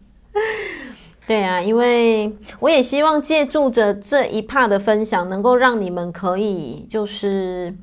[1.27, 7.77] 对啊，因为我也希望借助着这一 part 的分享，能够让你们可以就是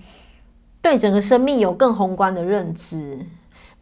[0.82, 3.20] 对整个生命有更宏观的认知。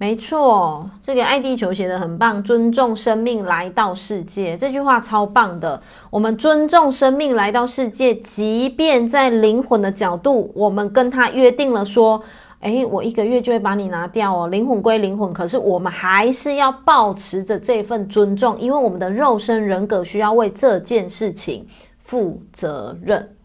[0.02, 5.80] 没错，这个爱地球写得很棒，尊重生命来到世界，这句话超棒的。
[6.10, 12.20] 我们尊重生命来到世界，即便在灵魂的角度，我们跟他约定了说，
[12.62, 14.48] 诶，我一个月就会把你拿掉哦。
[14.48, 21.68] 灵魂归灵魂，可是我们还是要保持着这份尊重，因为我们的肉身人格需要为这件事情
[22.00, 23.36] 负责任。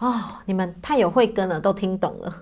[0.00, 0.12] 哦，
[0.44, 2.34] 你们太有慧根了，都听懂了。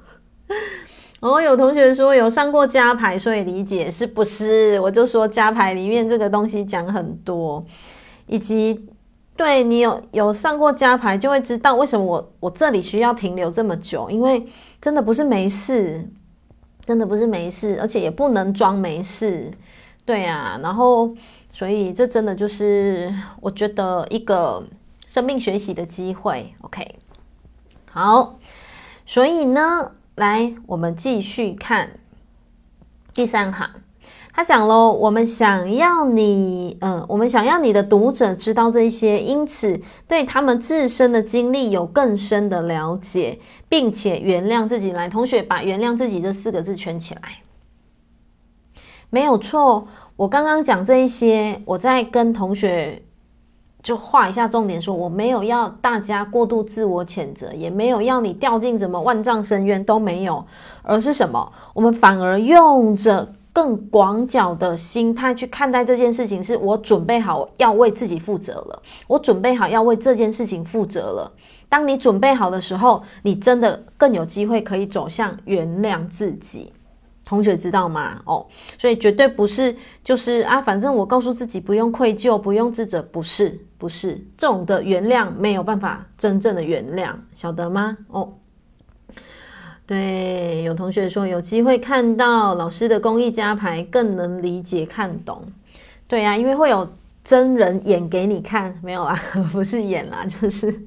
[1.23, 4.79] 哦，有同学说有上过加排，所以理解是不是？
[4.81, 7.65] 我就说加排里面这个东西讲很多，
[8.27, 8.89] 以及
[9.37, 14.45] 对你有有上过加排，就会知道为什么我我这里需要停留这么久，因为
[14.81, 16.05] 真的不是没事，
[16.85, 19.49] 真的不是没事，而且也不能装没事，
[20.05, 21.15] 对啊，然后
[21.53, 24.61] 所以这真的就是我觉得一个
[25.07, 26.53] 生命学习的机会。
[26.63, 26.97] OK，
[27.93, 28.41] 好，
[29.07, 29.93] 所以呢。
[30.17, 31.93] 来，我们继续看
[33.15, 33.71] 第三行。
[34.35, 43.39] 他讲喽，我们想要你，嗯、我们想要你的读者知道这些，因此对他们自身的经历有更深的了解，
[43.69, 44.93] 并且原谅自己。
[44.93, 47.23] 来，同学把“原谅自己”这四个字圈起来。
[49.11, 53.03] 没有错，我刚刚讲这一些，我在跟同学。
[53.83, 60.45] 就画一下重点说，我没有要大家过度自我谴责，也没有要你掉进什么万丈深渊，都没有，
[60.83, 61.53] 而是什么？
[61.75, 71.33] 我们反而用着更广角的心态去看待这件事情，是我准备好要为自己负责了，我准备好要为这件事情负责了。
[71.69, 76.73] 当你准备好的时候，你真的更有机会可以走向原谅自己。
[77.25, 78.21] 同学知道吗？
[78.25, 78.45] 哦，
[78.77, 87.97] 所以绝对不是，就是啊，反正我告诉自己不用愧疚，不用自责，不是，不是这种的原谅没有办法真正的原谅，晓得吗？
[88.09, 88.35] 哦，
[89.87, 95.45] 对，有同学说有机会看到老师的公益家牌，更能理解看懂。
[96.09, 96.93] 对呀，因为会有
[97.23, 99.19] 真人演给你看，没有啦，
[99.53, 100.87] 不是演啦，就是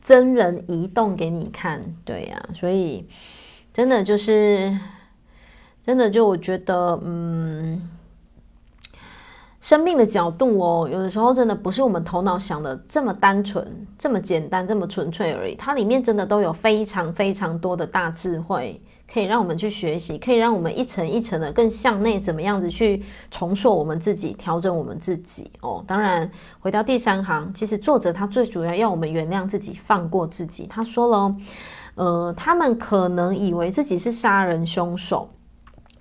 [0.00, 1.84] 真人移动给你看。
[2.04, 3.06] 对呀，所以
[3.72, 4.74] 真的就是。
[5.90, 7.82] 真的，就我觉得，嗯，
[9.60, 13.66] 生命的角度哦，有的时候真的不是我们头脑想的这么单纯、
[13.98, 15.56] 这么简单、这么纯粹而已。
[15.56, 18.80] 它里面真的都有非常非常多的大智慧，
[19.12, 25.82] 可以让我们去学习，可以让我们一层一层的更向内，怎么样子去重塑我们自己、调整我们自己哦。
[25.88, 26.30] 当然，
[26.60, 30.68] 回到第三行，其实作者他最主要要我们原谅自己、放过自己。
[30.68, 31.34] 他说了，
[31.96, 35.28] 呃，他们可能以为自己是杀人凶手。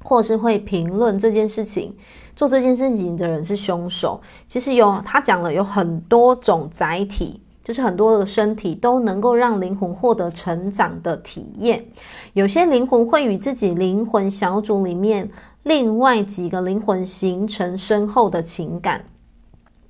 [0.03, 1.95] 或是会评论这件事情，
[2.35, 4.19] 做这件事情的人是凶手。
[4.47, 11.85] 其实有他讲了，有很多种载体，就是很多的身体都能够让灵魂获得成长的体验。
[12.33, 15.29] 有些灵魂会与自己灵魂小组里面
[15.63, 19.05] 另外几个灵魂形成深厚的情感。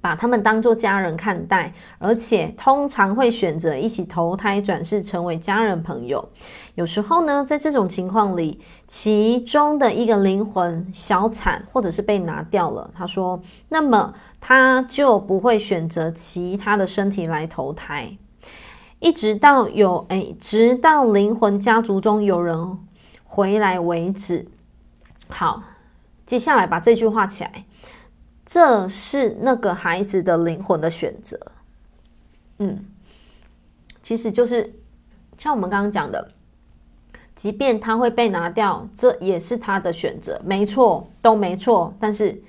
[0.01, 6.29] 把他们当做家人看待，而且通常会选择一起投胎转世成为家人朋友。
[6.75, 12.89] 有时候呢，在这种情况里，其中的一个灵魂小产，或者是被拿掉了。
[12.95, 18.17] 他说，那么他就不会选择其他的身体来投胎，
[18.99, 22.77] 一直到有诶，直到灵魂家族中有人
[23.25, 24.47] 回来为止。
[25.27, 25.61] 好，
[26.25, 27.65] 接下来把这句话起来。
[28.51, 31.39] 这是那个孩子的灵魂的选择，
[32.57, 32.83] 嗯，
[34.01, 34.73] 其实就是
[35.37, 36.31] 像我们刚刚讲的，
[37.35, 41.93] 即便他会被拿掉，这也是他的选择，没错，都没错。
[41.99, 42.41] 但是，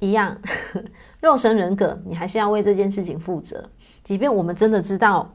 [0.00, 0.36] 一样，
[1.22, 3.70] 肉身人格，你还是要为这件事情负责。
[4.02, 5.32] 即便我们真的知道。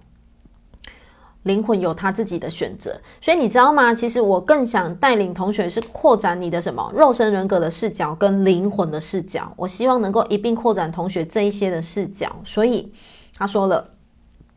[1.45, 3.93] 灵魂有他自己的选择，所以你知道吗？
[3.93, 9.51] 其实我更想带领同学是扩展你的什么肉身人格的视角跟灵魂的视角。
[9.55, 12.35] 我希望能够一并扩展同学这一些的视角。
[12.43, 12.91] 所以
[13.37, 13.91] 他说了，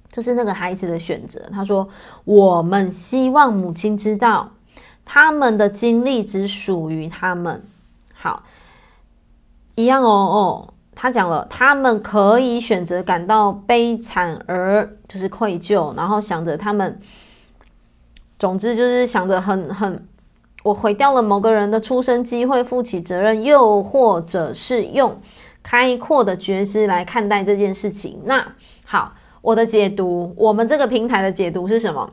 [0.08, 1.38] 这是那个孩子的选择。
[1.52, 1.86] 他说，
[2.24, 4.52] 我们希望母亲知道，
[5.04, 7.62] 他们的经历只属于他们。
[8.14, 8.44] 好，
[9.74, 10.74] 一样哦哦。
[11.00, 17.00] 他讲了，他们可以选择感到悲惨而就是愧疚，然后想着他们，
[18.36, 20.04] 总之就是想着很很，
[20.64, 25.20] 我毁掉了某个人的出生机会，负起责任，又或者是用
[25.62, 28.20] 开阔的觉知来看待这件事情。
[28.24, 28.44] 那
[28.84, 32.10] 好，我的解读，我们这个平台的解读是什么？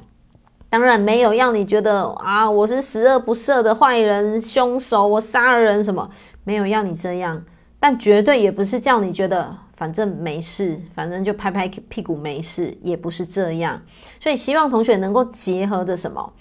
[0.70, 6.12] 当然没有让你觉得啊，我是十恶不赦的坏人、凶手，我杀了人什么，
[6.44, 7.44] 没有要你这样。
[7.88, 13.80] 但绝对也不是叫你觉得反正没事，反正就拍拍屁股没事，也不是这样。
[14.20, 16.34] 所以希望同学能够结合着什么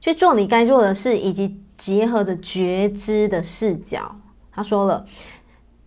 [0.00, 4.14] 去做你该做的事，以及结合着觉知的视角。
[4.52, 5.04] 他说了，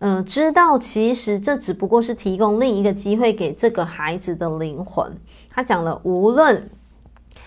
[0.00, 5.10] 嗯、知道其实这只不过是提供另一个机会给这个孩子的灵魂。
[5.48, 6.68] 他讲了，无论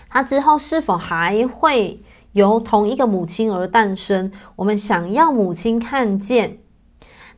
[0.08, 2.02] 他之后是否还会
[2.32, 6.58] 由同一个母亲而诞生，我们想要母亲看见。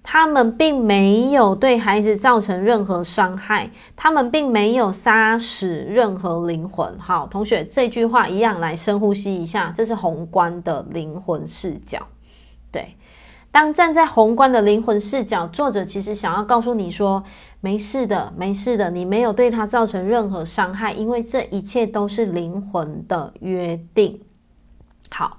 [0.06, 6.96] 他们并没有对孩子造成任何伤害，他们并没有杀死任何灵魂。
[6.98, 12.06] 好，同学，这句话一样，来深呼吸一下，这是宏观的灵魂视角。
[12.70, 12.96] 对，
[13.50, 17.24] 当站在宏观的灵魂视角，作者其实想要告诉你说，
[17.62, 24.20] 没事的，没事的，你没有对他造成任何伤害，因为这一切都是灵魂的约定。
[25.10, 25.38] 好，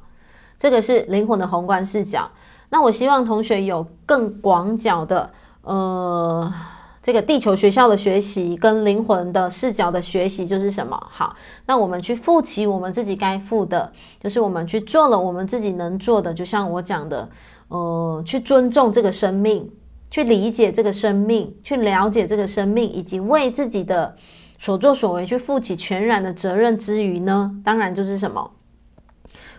[0.57, 2.31] 这个是灵魂的宏观视角。
[2.75, 6.53] 那我希望同学有更广角的，呃，
[7.01, 11.01] 这个地球学校的学习跟灵魂的视角的学习就是什么？
[11.09, 11.33] 好，
[11.67, 17.29] 那我们去负起我们自己该负的，就是我们去做了我们自己能做的，就像我讲的，
[17.69, 19.71] 呃，去尊重这个生命，
[20.11, 24.13] 去理解这个生命，去了解这个生命，以及为自己的
[24.59, 28.51] 所作所为去负起全然的责任之余呢，当然就是什么？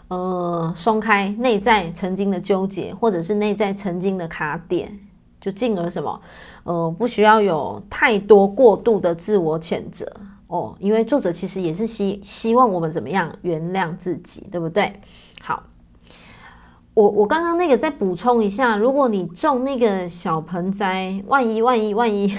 [0.08, 4.96] 呃，松开内在曾经的纠结，或者是内在曾经的卡点，
[5.40, 6.20] 就进而什么？
[6.62, 10.06] 呃，不需要有太多过度的自我谴责
[10.46, 15.00] 哦，因为作者其实也是希希望我们怎么样原谅自己，对不对？
[15.40, 15.64] 好，
[16.94, 22.32] 我我刚刚那个再补充一下，如果你种那个小盆栽，万一万一万一，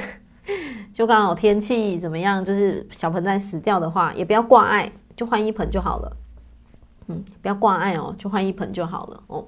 [0.94, 6.16] 就刚好天气怎么样，就是小盆栽死掉的话，也不要挂碍，就换一盆就好了。
[7.08, 9.46] 嗯，不要挂碍哦，就换一盆就好了哦。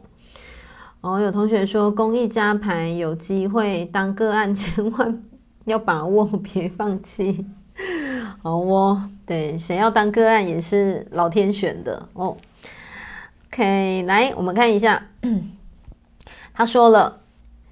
[1.02, 5.24] 哦，有同学说公益加牌有机会当个案，千万
[5.66, 7.46] 要把握，别放弃。
[8.44, 12.36] 好哦，对，谁要当个案也是老天选的哦。
[13.48, 15.08] OK，来我们看一下，
[16.54, 17.22] 他说了，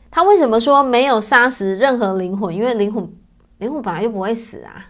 [0.09, 2.53] 他为什么说没有杀死任何灵魂？
[2.53, 3.09] 因为灵魂
[3.57, 4.87] 灵魂本来就不会死啊，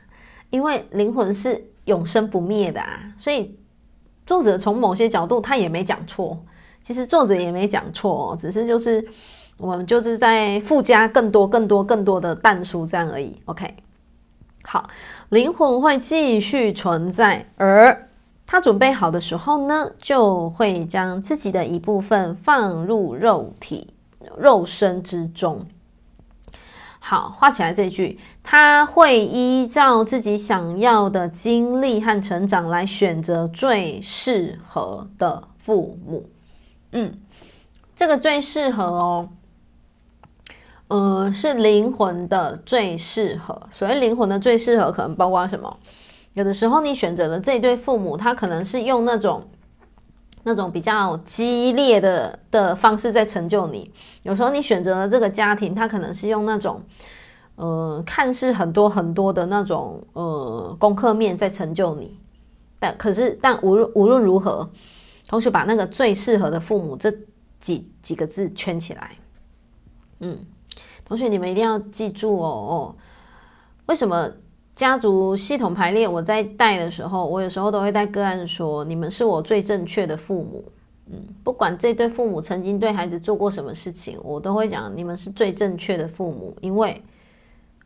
[0.49, 3.57] 因为灵魂是永生不灭的啊，所以。
[4.27, 6.37] 作者从某些角度，他也没讲错。
[6.83, 9.03] 其实作者也没讲错，只是就是
[9.57, 13.35] 我们就是在附加更多、更多、更多的但书这样而已。
[13.45, 13.73] OK，
[14.63, 14.87] 好，
[15.29, 18.09] 灵魂会继续存在，而
[18.45, 23.93] 他准备好的时候呢，就会将自己的一部分放入肉体、
[24.37, 25.65] 肉身之中。
[27.09, 36.29] 好，画起来这句，他会依照自己想要的经历和成长来选择最适合的父母。
[36.91, 37.17] 嗯，
[37.95, 39.29] 这个最适合哦，
[40.89, 43.69] 呃，是灵魂的最适合。
[43.71, 45.77] 所谓灵魂的最适合，可能包括什么？
[46.33, 49.47] 有的时候你选择的这一对父母，他可能是用那种。
[50.47, 53.91] 那种比较激烈的的方式在成就你。
[54.23, 56.81] 有时候你选择了这个家庭，他可能是用那种，
[57.57, 62.17] 呃，看似很多很多的那种，呃，功课面在成就你。
[62.79, 64.69] 但可是，但无论无论如何，
[65.27, 67.11] 同学把那个最适合的父母这
[67.59, 69.17] 几几个字圈起来。
[70.21, 70.39] 嗯，
[71.03, 72.95] 同学你们一定要记住哦哦，
[73.87, 74.31] 为什么？
[74.77, 80.63] 家族系统排列，我在带的时候，我有时候都会带个案说：“你们是我最正确的父母。”
[81.11, 87.01] 嗯，不管这对父母曾经对孩子做过什么事情，我都会讲：“你们是最正确的父母，因为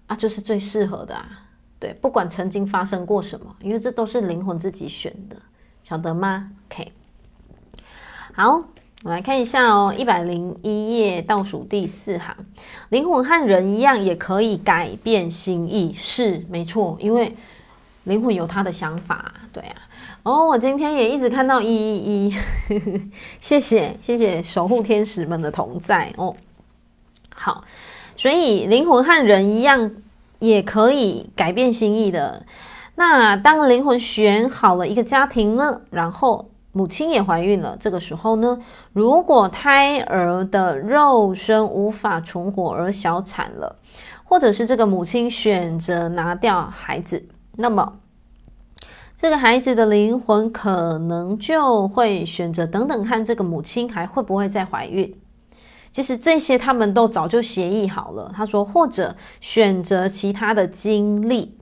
[0.07, 1.47] 啊，就是最适合的啊。”
[1.79, 5.37] 对，不管曾经发生过什么，因为这都是灵魂自己选的，
[5.85, 6.91] 晓得吗？OK，
[8.33, 8.65] 好，
[9.03, 12.35] 我们来看一下哦，一百零一页倒数第四行，
[12.89, 17.35] 灵魂和人一样，也可以改变心意，是没错，因为
[18.03, 19.75] 灵魂有他的想法，对啊。
[20.21, 22.37] 哦，我今天也一直看到一一一，
[23.41, 26.35] 谢谢谢谢守护天使们的同在哦。
[27.33, 27.63] 好，
[28.15, 29.93] 所以灵魂和人一样，
[30.37, 32.45] 也可以改变心意的。
[32.93, 38.57] 那当灵魂选好了一个家庭呢，然后母亲也怀孕了，这个时候呢，
[38.93, 43.77] 如果胎儿的肉身无法存活而小产了，
[44.23, 47.99] 或者是这个母亲选择拿掉孩子，那么
[49.17, 55.13] 这个孩子的灵魂可能就会选择等等看这个母亲还会不会再怀孕。
[55.91, 58.31] 其实这些他们都早就协议好了。
[58.33, 61.57] 他说，或者选择其他的经历。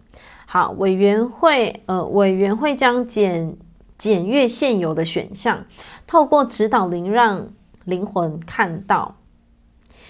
[0.46, 3.58] 好，委员会呃，委员会将检
[4.00, 5.64] 检阅现有的选项，
[6.08, 7.50] 透过指导灵让
[7.86, 9.18] 灵魂看到。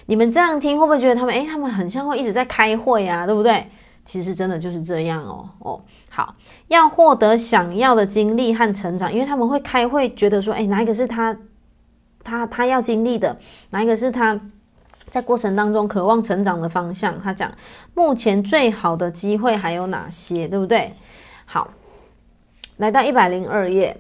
[0.06, 3.70] 你们这样听会不会觉得他们诶，他们很像会一直在开会啊，对不对？
[4.06, 5.82] 其实真的就是这样哦哦。
[6.10, 6.34] 好，
[6.70, 11.38] 要获得想要的经历和成长，因为他们会开会，觉得说，诶，哪一个是他
[12.24, 13.38] 他他要经历的，
[13.72, 14.40] 哪一个是他。
[15.08, 17.52] 在过程当中，渴望成长的方向，他讲
[17.96, 20.94] 目前最好的机会还有哪些，对不对？
[21.46, 21.68] 好，
[22.80, 23.98] 来到一百零二页，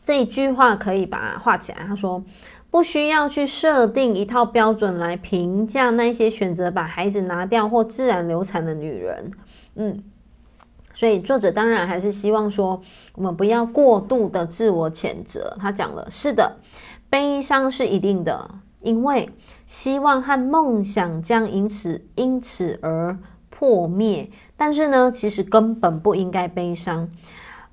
[0.00, 1.84] 这一句话可以把它画起来。
[1.84, 2.22] 他说
[2.70, 9.32] ：“不需要去设定一套标准来评价那些选择把孩子拿掉或自然流产的女人。”
[9.74, 10.04] 嗯，
[10.94, 12.80] 所以作者当然还是希望说，
[13.16, 15.56] 我们不要过度的自我谴责。
[15.58, 16.58] 他讲了，是的，
[17.10, 18.48] 悲伤是一定的。
[18.80, 19.28] 因为
[19.66, 23.18] 希望和梦想将因此因此而
[23.50, 24.30] 破灭，
[24.64, 27.10] 但是呢，其实根本不应该悲伤，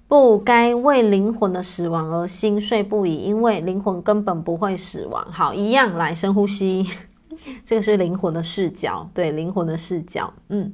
[0.07, 5.23] 不该为灵魂的死亡而心碎不已，因为灵魂根本不会死亡。
[5.31, 6.83] 好，一样来深呼吸，
[7.63, 10.33] 这个是灵魂的视角，对，灵魂的视角。
[10.47, 10.73] 嗯，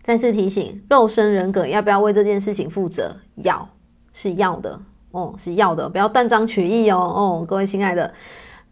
[0.00, 3.14] 再次提醒，肉身人格要不要为这件事情负责？
[3.34, 3.68] 要，
[4.14, 4.80] 是要的，
[5.10, 8.14] 哦，是要的，不要断章取义哦，哦，各位亲爱的。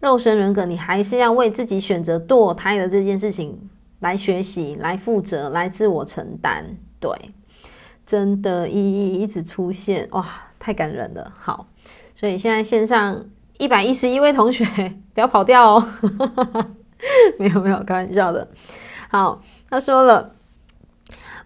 [0.01, 3.70] 肉身人格，你还是要为自己选择堕胎的这件事情
[4.03, 6.76] 来学习、来负责、来自我承担。
[7.00, 7.11] 对，
[8.05, 10.24] 真的意义一直出现，哇，
[10.59, 11.32] 太感人了。
[11.38, 11.66] 好，
[12.14, 13.24] 所以现在线上
[13.57, 14.64] 一百一十一位同学，
[15.14, 15.88] 不要跑掉哦。
[17.38, 18.46] 没有没有，开玩笑的。
[19.09, 20.34] 好，他说了，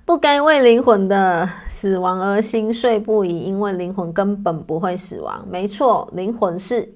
[0.04, 5.46] 不该为灵魂的死亡而心碎不已，因为灵魂根本不会死亡。
[5.48, 6.92] 没错，灵魂是。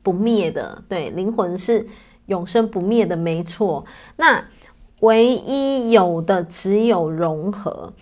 [0.00, 1.86] 不灭的，对，灵魂是
[2.26, 3.84] 永生不灭的，没错。
[4.16, 4.42] 那
[5.00, 7.92] 唯一有的只有融合。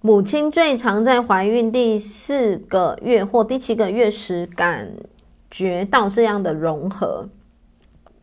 [0.00, 4.92] 母亲最常在怀孕第四个月或第七个月时感
[5.50, 7.28] 觉到这样的融合。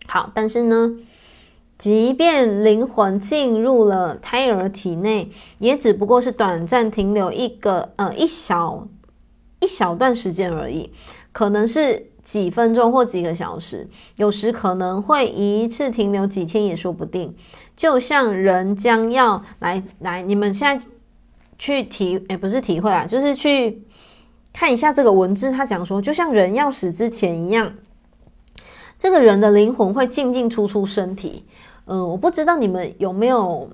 [0.07, 0.97] 好，但是呢，
[1.77, 8.87] 即便灵魂进入了胎儿体内，也只不过是短暂停留一个呃一小
[9.59, 10.91] 一小段时间而已，
[11.31, 12.07] 可能是。
[12.23, 17.35] 几分钟或几个小时，有时可能会一次停留几天也说不定。
[17.81, 20.85] 就像人将要来来，你们现在
[21.57, 23.81] 去体，哎，不是体会啊，就是去
[24.53, 25.51] 看一下这个文字。
[25.51, 27.73] 他讲说，就像人要死之前一样，
[28.99, 31.43] 这个人的灵魂会进进出出身体。
[31.85, 33.67] 嗯、我不知道你们有没有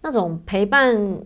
[0.00, 1.18] 那种陪伴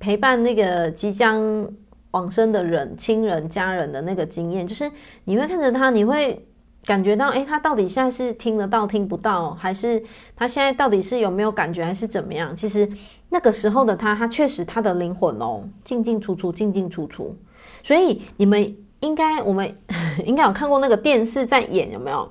[0.00, 1.70] 陪伴那个即将。
[2.12, 4.90] 往生的人、亲人、家人的那个经验，就是
[5.24, 6.42] 你会看着他，你会
[6.84, 10.02] 感觉到，诶，他到底现在是听得到、听不到，还是
[10.34, 12.54] 他现在到底是有没有感觉，还是怎么样？
[12.56, 12.88] 其实
[13.28, 17.36] 那个时候的他，他确实他的灵魂哦，进进出出、进进出出。
[17.82, 19.76] 所以你们应该，我们
[20.24, 22.30] 应该有看过那个电视在演，有没有？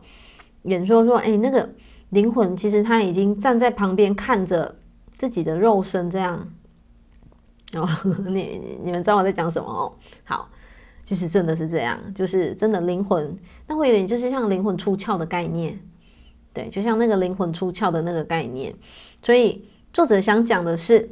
[0.64, 1.70] 演说说，诶，那个
[2.10, 4.76] 灵魂其实他已经站在旁边看着
[5.14, 6.48] 自己的肉身这样。
[7.76, 7.88] 哦，
[8.28, 9.94] 你你们知道我在讲什么哦？
[10.24, 10.50] 好，
[11.08, 13.36] 其实真的是这样，就是真的灵魂，
[13.66, 15.80] 那会有点就是像灵魂出窍的概念，
[16.54, 18.76] 对，就像那个灵魂出窍的那个概念。
[19.24, 21.10] 所以作者想讲的是，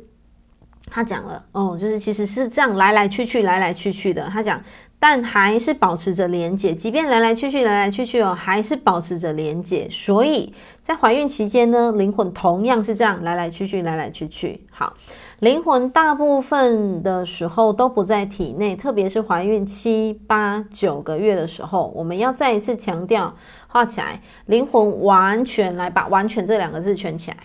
[0.92, 4.30] 他讲了哦，就是其实是这样来来去去，来来去去的。
[4.30, 4.62] 他讲。
[4.98, 9.88] 但还是保持着连结，即便来来去去，来来去去哦，还是保持着连结。
[9.90, 14.66] 所以在怀孕期间呢，灵魂同样是这样来来去去，来来去去。
[14.72, 14.96] 好，
[15.40, 23.36] 灵魂大部分的时候都不在体内，特别是怀孕七八九个月的时候，我们要再一次强调，
[23.68, 27.38] 画起来，灵魂完全来把“完全”这两个字圈起来，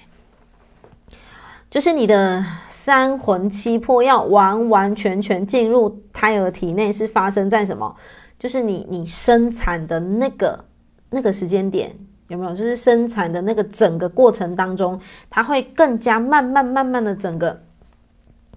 [1.70, 2.44] 就是你的。
[2.80, 7.94] 三魂七魄要完完全全进入胎儿体内，是发生在什么？
[8.38, 10.64] 就是你你生产的那个
[11.10, 11.94] 那个时间点
[12.28, 12.56] 有没有？
[12.56, 17.60] 就是生产的那个整个过程当中，它会更加慢慢慢慢的整个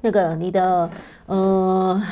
[0.04, 0.92] 那个你的
[1.28, 2.04] 呃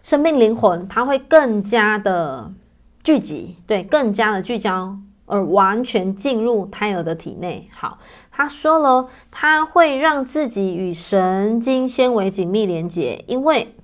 [0.00, 2.52] 生命灵魂，它会更加的
[3.02, 7.68] 聚集，对，更加的聚焦，而完全进入胎儿的体内。
[7.76, 7.98] 好，
[8.30, 13.74] 他说了，他会让自己与神经纤维紧密连接，因为。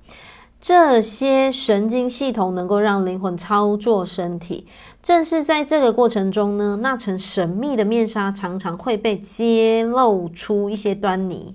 [0.61, 4.65] 这些神经系统能够让灵魂操作身体，
[5.03, 11.53] 正是在这个过程中呢，那层神秘的面纱常常会被揭露出一些端倪。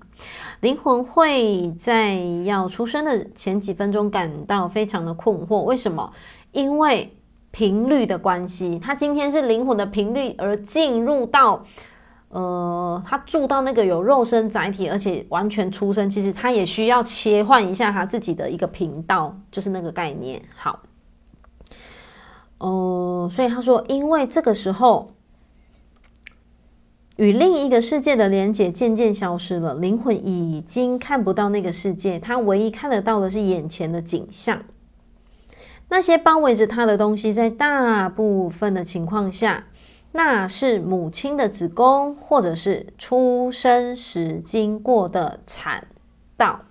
[0.61, 6.13] 灵魂会在要出生的前几分钟感到非常的困惑，为什么？
[6.53, 7.17] 因为
[7.51, 11.65] 频率的关系，他今天是灵魂的频率而进入到。
[12.33, 20.41] 呃，他住到那个有肉身载体，而且完全出生，其实他也需要切换一下他自己的一个频道，就是那个概念。
[20.55, 20.79] 好，
[22.59, 25.11] 呃，所以他说，因为这个时候
[27.17, 34.63] 与另一个世界的连接渐渐消失了，灵魂已经看不到那个世界，他唯一看得到的是眼前的景象。
[35.89, 39.67] 那些包围着他的东西，在大部分的情况下。
[40.13, 45.87] 那是母亲的子宫，或者是出生时经过的产
[46.37, 46.63] 道。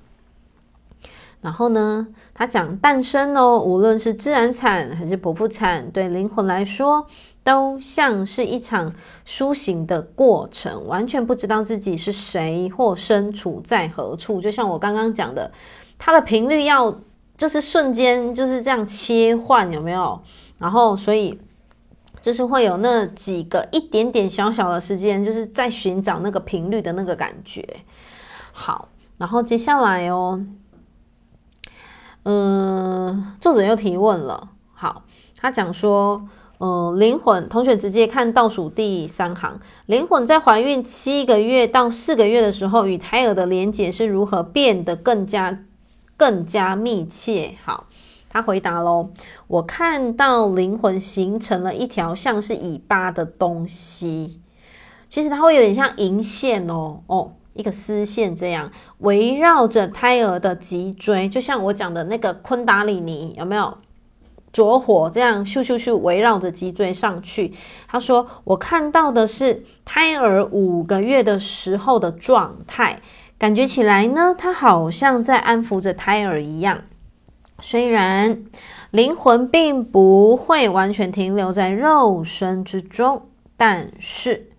[1.40, 7.08] 然后呢，他讲诞生哦，无论是自然产还是剖腹产，对灵魂来说，
[7.50, 8.94] 都像是一场
[9.26, 14.40] 苏醒的过程，完全不知道自己是谁或身处在何处。
[14.40, 15.52] 就像我刚刚讲的，
[15.98, 17.02] 它的频率要
[17.36, 20.22] 就是瞬间就是这样切换，有没有？
[20.60, 21.40] 然后所以。
[22.22, 27.66] 就是会有那几个一点点小小的时间，就是在寻找那个频率的那个感觉。
[28.52, 30.46] 好，然后接下来哦，
[32.24, 34.50] 嗯，作者又提问了。
[34.74, 35.04] 好，
[35.38, 36.28] 他讲说，
[36.60, 45.64] 嗯，灵魂，同学直接看倒数第三行，灵魂在怀孕七个月到四个月的时候，与胎儿的连接是如何变得更加
[46.16, 47.56] 更加密切？
[47.66, 47.88] 好。
[48.32, 49.10] 他回答喽
[49.48, 54.40] ：“我看到灵魂形成了一条像是尾巴的东西，
[55.10, 63.76] 其实它会有点像银线哦，哦，一个丝线这样围绕着胎儿的脊椎，就像我讲的那个昆达里尼，有没有？
[64.52, 67.54] 着火这样咻咻咻围绕着脊椎上去。”
[67.88, 73.02] 他说：“我看到的是胎儿五个月的时候的状态，
[73.38, 76.84] 感觉起来呢，它好像在安抚着胎儿一样。”
[77.62, 78.44] 虽然
[78.92, 83.24] 灵魂并不会完全停留在肉身之中，
[83.58, 84.52] 但是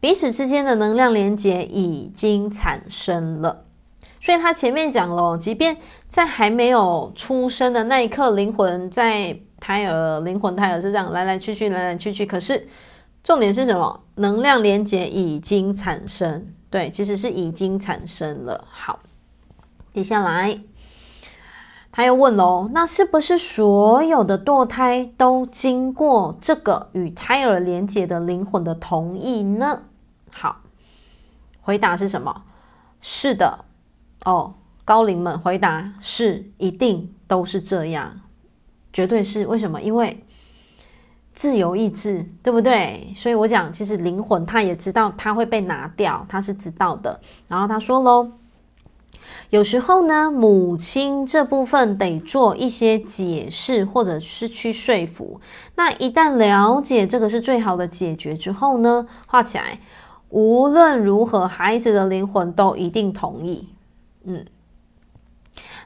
[0.00, 3.65] 彼此之间的能量连接已经产生了。
[4.26, 5.76] 所以他前面讲了，即便
[6.08, 12.26] 在还没有出生的那一刻，灵魂在胎儿，灵魂胎儿是这样来来去去，来来去去。
[12.26, 12.66] 可是
[13.22, 14.00] 重点是什么？
[14.16, 18.64] 能量连接已经产生，对，其实是已经产生了。
[18.68, 18.98] 好，
[19.92, 20.58] 接下来。
[21.92, 29.82] 他又问喽，那是不是所有的堕胎都经过这个与胎儿连接的灵魂的同意呢？
[30.34, 30.62] 好，
[31.60, 32.42] 回答是什么？
[33.00, 33.65] 是的，
[34.26, 34.54] 哦，
[34.84, 38.20] 高龄们回答是，一定都是这样，
[38.92, 39.46] 绝对是。
[39.46, 39.80] 为什么？
[39.80, 40.24] 因为
[41.32, 43.12] 自由意志，对不对？
[43.14, 47.20] 所以我讲，其实灵魂他也知道他会被拿掉，他是知道的。
[47.46, 48.32] 然后他说喽。
[49.50, 55.40] 有时候呢，母亲这部分得做一些解释，或者是去说服。
[55.76, 59.78] 那一旦了解这个是最好的解决之后呢，画起来，
[60.30, 63.68] 无论如何，孩子的灵魂都一定同意。
[64.26, 64.44] 嗯，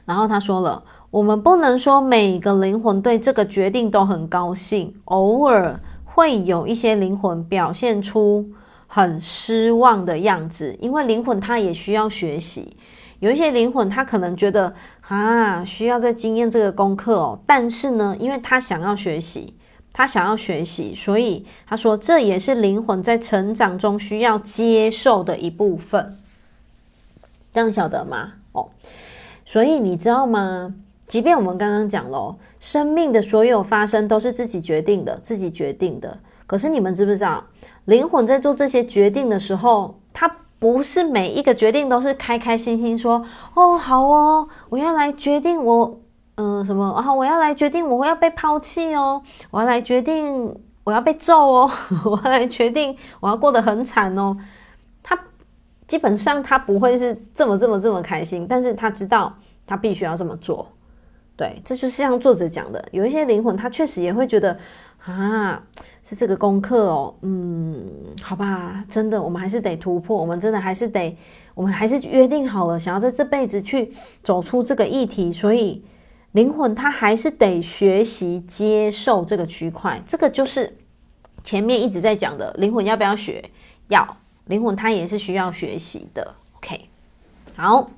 [0.05, 8.49] 然后他说了，我们不能说每个灵魂对这个决定都很高兴，偶尔会有一些灵魂表现出
[8.87, 12.75] 很失望的样子，因为灵魂它也需要学习。
[13.19, 14.73] 有一些灵魂，他可能觉得
[15.07, 17.39] 啊，需要再经验这个功课哦。
[17.45, 19.53] 但是呢，因为他想要学习，
[19.93, 26.17] 他想要学习，所以他说这也是灵魂在成长中需要接受的一部分。
[27.53, 28.33] 这样晓得吗？
[28.51, 28.69] 哦，
[29.45, 30.73] 所以你知道吗？
[31.07, 36.19] 即便我们刚刚讲了，生命的所有发生都是自己决定的，自己决定的。
[36.47, 37.43] 可是你们知不知道，
[37.85, 40.37] 灵魂在做这些决定的时候，他。
[40.61, 43.25] 不是每一个决定都是开开心心说
[43.55, 45.99] 哦，好哦，我要来决定我
[46.35, 51.71] 嗯、什么啊，我要来决定我要被抛弃哦，我要来决定我要被揍哦，
[52.05, 54.37] 我要来决定我要过得很惨哦。
[55.91, 59.37] 基本上他不会是这么这么这么开心，但是他知道
[59.67, 60.65] 他必须要这么做，
[61.35, 64.57] 对，这就是像作者讲的，有一些灵魂他确实也会觉得
[65.03, 65.61] 啊，
[66.01, 67.85] 是这个功课哦，嗯，
[68.21, 71.13] 好吧，真的，我们还是得突破，我们真的还是得，
[71.53, 75.83] 我们还是约定好了，想要在这辈子去走出这个议题，所以
[76.31, 80.73] 灵魂他还是得学习接受这个区块，这个就是
[81.43, 83.43] 前面一直在讲的，灵魂要不要学？
[83.89, 84.07] 要，
[84.51, 86.35] 灵魂它也是需要学习的。
[86.57, 86.81] OK，
[87.55, 87.89] 好。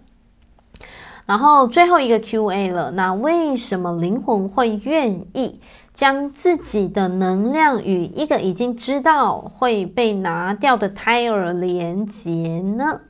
[1.25, 5.61] 然后最后一个 Q&A 了，那为什么灵魂会愿意
[5.93, 13.01] 将自己的能量与一个已经知道会被拿掉的胎儿连接呢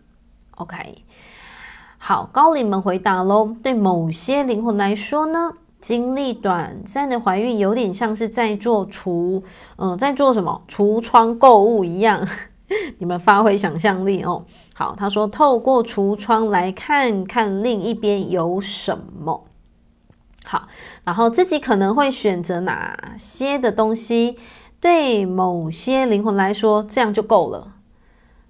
[0.57, 1.03] ？OK，
[1.97, 3.55] 好，高灵们回答喽。
[3.63, 9.41] 对某些灵魂来说呢，经历短暂的怀孕有点像是在做橱，
[9.77, 12.27] 嗯、在做什么橱窗购物一样。
[12.99, 14.45] 你们发挥想象力哦。
[14.73, 19.47] 好，他说透过橱窗来看看另一边有什么。
[20.45, 20.67] 好，
[21.03, 24.37] 然后自己可能会选择哪些的东西？
[24.79, 27.75] 对某些灵魂来说，这样就够了。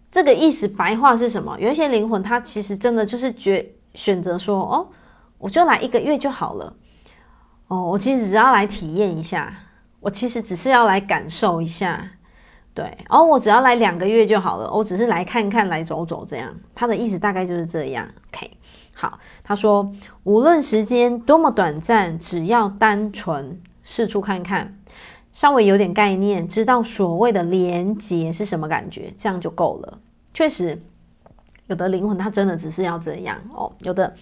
[0.09, 1.59] 这个意思白话是什么？
[1.59, 4.87] 有一些灵魂，他其实真的就是觉选择说：“哦，
[5.37, 6.75] 我就来一个月就好了。”
[7.67, 9.55] 哦，我其实只要来体验一下，
[9.99, 12.11] 我其实只是要来感受一下。
[12.73, 16.51] 对，哦，我只要来两个月就好了，我只是来看看、来走走这样。
[16.73, 18.09] 他的意思大概就是这样。
[18.29, 18.49] OK，
[18.95, 19.93] 好，他说
[20.23, 24.75] 无论时间多么短暂，只要单纯四处看看，
[25.31, 29.99] 稍微有点概念，知道所谓的连结是什么感觉，这样就够了。
[30.33, 30.81] 确实，
[31.67, 34.15] 有的灵魂他真的只是要这样哦，有的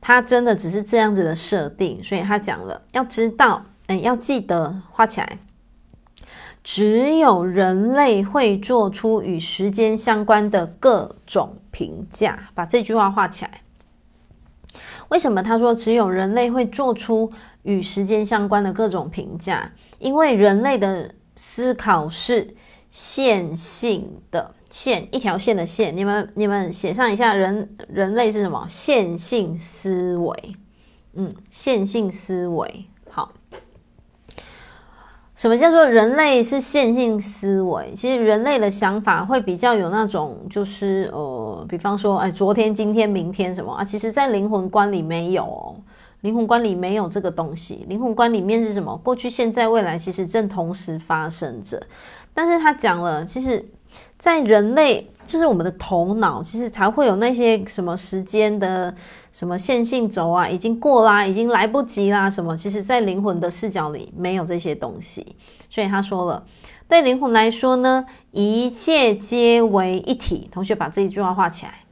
[0.00, 5.38] 他真的只是这样子的设定，所以他讲了，要知道，哎，要记得画起来。
[6.64, 13.60] 只有人类会做出与时间相关的各种评价，把这句话画起来。
[15.10, 17.30] 为什么他说只有人类会做出
[17.62, 19.70] 与时间相关的各种评价？
[19.98, 22.56] 因为人类的思考是
[22.90, 25.94] 线性的，线一条线的线。
[25.94, 28.66] 你们你们写上一下人，人类是什么？
[28.70, 30.56] 线性思维。
[31.12, 32.86] 嗯，线性思维。
[35.44, 37.92] 什么叫做人类是线性思维？
[37.94, 43.84] 其实人类的想法会比较有那种，就是呃，比方说，哎，昨天、今天、明天什么啊？
[43.84, 45.76] 其实，在灵魂观里没有，
[46.22, 47.84] 灵魂观里没有这个东西。
[47.90, 48.98] 灵魂观里面是什么？
[49.04, 51.78] 过去、现在、未来，其实正同时发生着。
[52.32, 53.62] 但是他讲了，其实，
[54.18, 55.10] 在人类。
[55.26, 58.94] 就是我们的头脑，其实才会有那些什么时间的
[59.32, 62.54] 什么线性轴啊，已经过啦，已经来不及啦，什么？
[62.54, 65.34] 其实，在灵魂的视角里，没有这些东西。
[65.70, 66.44] 所以他说了，
[66.86, 70.46] 对灵魂来说呢，一切皆为一体。
[70.52, 71.86] 同学把这一句话画起来。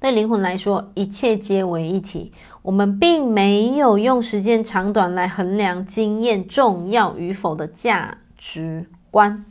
[0.00, 2.32] 对灵魂来说，一切皆为一体。
[2.62, 9.44] 我们并没有用时间长短来衡量经验重要与否的价值观。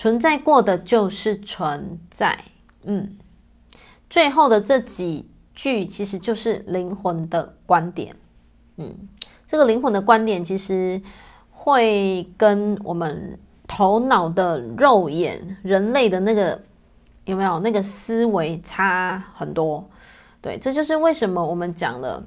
[0.00, 2.42] 存在过的就是存在，
[2.84, 3.18] 嗯，
[4.08, 8.16] 最后的这几句其实就是灵魂的观点，
[8.78, 8.96] 嗯，
[9.46, 10.98] 这个灵魂的观点其实
[11.50, 13.38] 会跟我们
[13.68, 16.58] 头脑的肉眼人类的那个
[17.26, 19.86] 有没有那个思维差很多？
[20.40, 22.24] 对，这就是为什么我们讲了，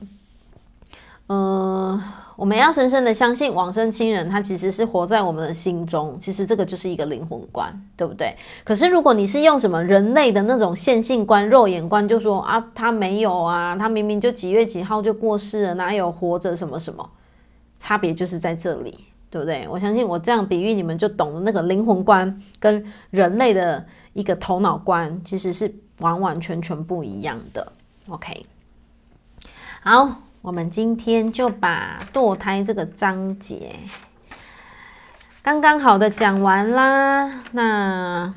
[1.26, 2.04] 呃。
[2.36, 6.18] 我们要深深的相信往生亲人，他其实是活在我们的心中。
[6.20, 8.36] 其实这个就是一个灵魂观，对不对？
[8.64, 17.08] 可是如果你是用什么人类的那种线性观、肉眼观，就说啊，他没有啊，他明明就几月几号就过世了，哪有活着什么什么？
[17.80, 18.98] 差别就是在这里，
[19.30, 19.68] 对不对？
[19.70, 21.42] 我相信我这样比喻，你们就懂了。
[21.42, 27.72] 那个灵魂观跟人类的一个头脑观，其实是完完全全不一样的。
[28.08, 28.46] OK，
[29.84, 30.24] 好。
[30.44, 33.72] 我们今天就把堕胎这个章节
[35.42, 37.44] 刚刚好的讲完啦。
[37.54, 38.34] 那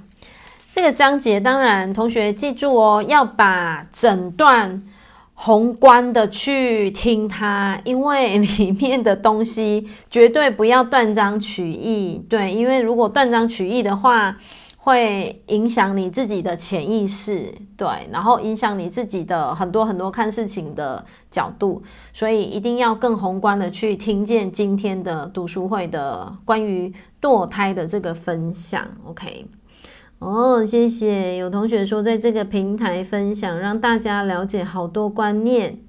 [0.73, 4.85] 这个章节，当然同学记住哦，要把整段
[5.35, 12.25] 宏观的去听它，因为里面的东西绝对不要断章取义。
[12.31, 14.37] 对，因为如果断章取义的话，
[14.87, 21.83] 会影响你自己的潜意识，对，然后影响你自己的很多很多看事情的角度，
[22.13, 28.87] 所以一定要更宏观的去听见今天的读书会的关于堕胎的这个分享。
[29.05, 29.49] OK，
[30.21, 35.81] 哦，谢谢有同学说在这个平台分享，让大家了解好多观念，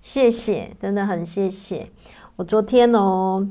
[0.00, 1.90] 谢谢，真的很谢谢。
[2.36, 3.46] 我昨天哦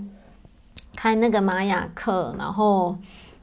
[0.95, 2.98] 开那个玛雅课，然后。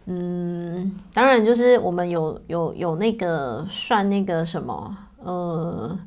[0.08, 5.98] 嗯，当然就是我们有有有那个算那个什么，呃，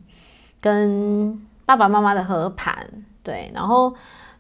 [0.62, 2.88] 跟爸爸妈妈的合盘，
[3.22, 3.94] 对，然后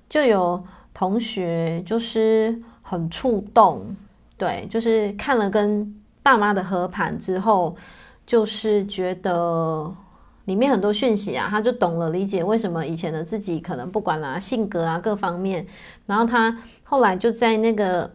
[0.09, 0.63] 就有
[0.93, 3.93] 同学就是很触动，
[4.37, 7.75] 对，就是看了跟爸妈的合盘之后，
[8.25, 9.93] 就是觉得
[10.45, 15.67] 里面很多讯息啊，他就懂了，理解为什么以前的自己可能不管啊性格啊各方面，
[16.05, 18.09] 然后他后来就在那个。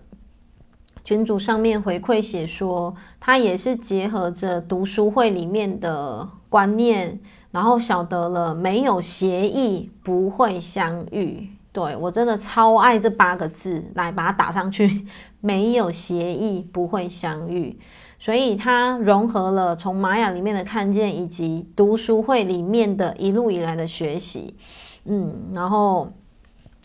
[1.05, 7.20] 群组上面回馈写说，他也是结合着读书会里面的观念，
[7.51, 11.47] 然后晓得了没有协议不会相遇。
[11.72, 15.06] 对，我真的超爱这八个字，来把它打上去。
[15.43, 17.78] 没有协议不会相遇，
[18.18, 24.56] 所以它融合了从玛雅里面的看见，以及读书会里面的一路以来的学习。
[25.05, 26.10] 嗯，然后。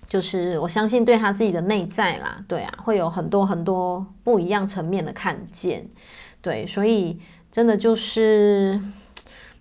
[0.09, 5.87] 就是我相信对他自己的内在啦，对啊，会有很多很多不一样层面的看见，
[6.41, 7.19] 对，所以
[7.51, 8.81] 真的就是，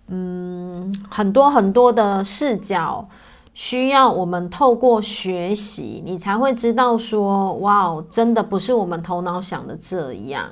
[0.07, 3.07] 嗯，很多很多的视角
[3.53, 10.49] 需要我们透过学习，你才会知道说，哇哦，真的不是我们头脑想的这样。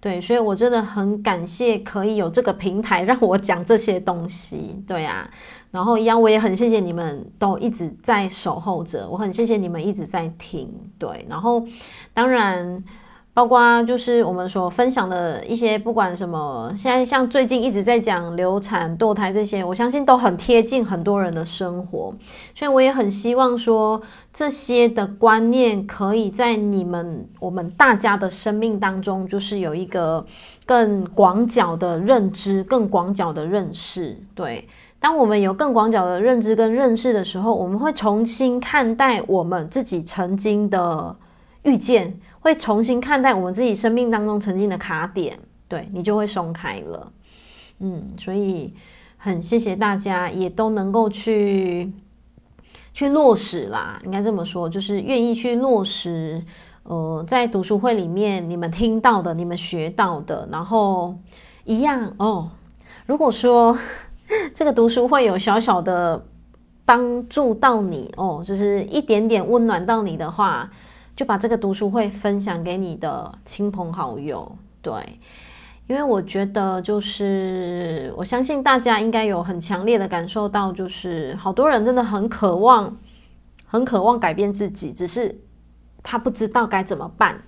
[0.00, 5.30] 对，所以我真的很感谢可以有这个平台让我讲这些东西，对啊，
[5.72, 11.66] 然后一样我也很谢谢你们都一直在守候着，我很谢谢你们一直在听，对，然后
[12.14, 12.84] 当然。
[13.34, 22.14] 包括就是我们所分享的一些，不管什么，现在像最近一直在讲流产、堕胎这些，我相信都很贴近很多人的生活，
[22.54, 24.02] 所以我也很希望说，
[24.34, 30.26] 这些的观念可以在你们我们大家的生命当中，就是有一个
[30.66, 34.18] 更广角的认知、更广角的认识。
[34.34, 34.68] 对，
[35.02, 41.14] 当我们有更广角的认知跟认识的时候，我们会重新看待我们自己曾经的
[41.64, 42.18] 遇见。
[42.40, 45.38] 会重新看待我们自己生命当中曾经的卡点，
[45.68, 47.12] 对，你就会松开了，
[47.78, 48.74] 嗯，所以
[49.16, 51.92] 很谢谢大家也都能够去
[52.92, 56.42] 去落实啦，应该这么说，就是愿意去落实，
[56.82, 61.16] 呃，在读书会里面你们听到的、你们学到的，然后
[61.62, 62.50] 一样哦。
[63.06, 63.78] 如果说
[64.54, 66.26] 这个读书会有小小的
[66.84, 70.70] 帮助到你哦，就是一点点温暖到你的话。
[71.14, 74.94] 就把这个读书会分享给你的亲朋好友，对，
[75.86, 82.96] 因为我觉得就是我相信大家应该有很强烈的感受到，就是好多人真的很渴望，
[83.66, 85.38] 很渴望改变自己，只是
[86.02, 87.42] 他不知道该怎么办。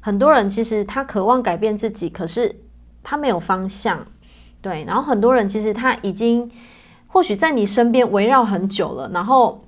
[0.00, 2.62] 很多人其实他渴望改变自己，可是
[3.02, 4.06] 他没有方向，
[4.62, 4.84] 对。
[4.84, 6.50] 然后很多人其实他已经
[7.06, 9.64] 或许在你身边围绕很久了，然后。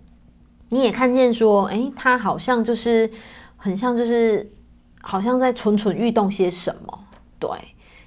[0.74, 3.10] 你也看见说，诶，他好像就是
[3.58, 4.50] 很像，就是
[5.02, 6.98] 好像在蠢蠢欲动些什么。
[7.38, 7.50] 对，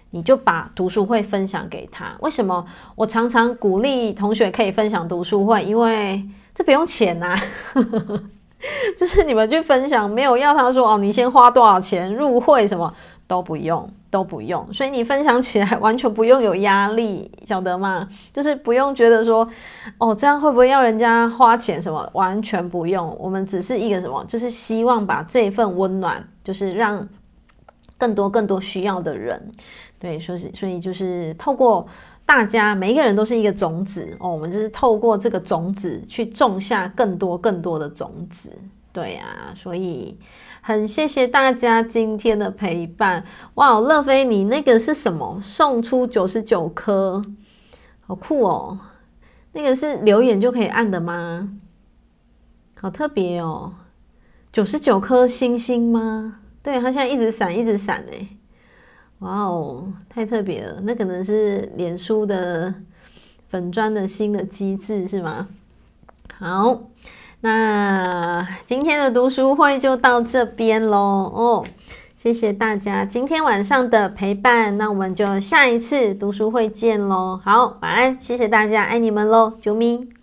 [0.10, 2.16] 你就把读书会分享给他。
[2.22, 5.64] 为什么我常常鼓励同学可以分享读书会？
[5.64, 7.40] 因为这不用钱呐，
[8.98, 12.92] 就是你们去分享，没有要他说哦，你先花多少钱入会，什么
[13.28, 13.88] 都不用。
[14.16, 18.08] 都不用，所以你分享起来完全不用有压力，晓得吗？
[18.32, 19.46] 就是不用觉得说，
[19.98, 22.10] 哦，这样会不会要人家花钱什么？
[22.14, 27.06] 完全不用，我们只是一个什么，就是希望把这份温暖，就是让
[27.98, 29.52] 更多更多需要的人，
[30.00, 31.86] 对，所以所以就是透过
[32.26, 38.58] 大家每一个人都是一个种子哦，我们就是透过这个种子去种下更多更多的种子，
[38.94, 40.18] 对呀，所以。
[40.68, 43.24] 很谢谢大家今天的陪伴，
[43.54, 43.80] 哇！
[43.80, 45.40] 乐飞，你那个是什么？
[45.40, 47.22] 送出九十九颗，
[48.02, 48.80] 好酷哦！
[49.52, 51.56] 那个是留言就可以按的吗？
[52.74, 53.76] 好特别哦，
[54.52, 56.40] 九十九颗星星吗？
[56.64, 58.28] 对，它现在一直闪，一直闪哎！
[59.20, 62.74] 哇哦，太特别了，那可能是脸书的
[63.50, 65.48] 粉专的新的机制是吗？
[66.40, 66.90] 好。
[67.42, 71.66] 那今天的读书会就到这边喽哦，
[72.16, 77.40] 谢谢大家今天晚上的陪伴，那我们就下一次读书会见喽。
[77.44, 80.15] 好，晚安，谢谢大家，爱你们喽，啾咪。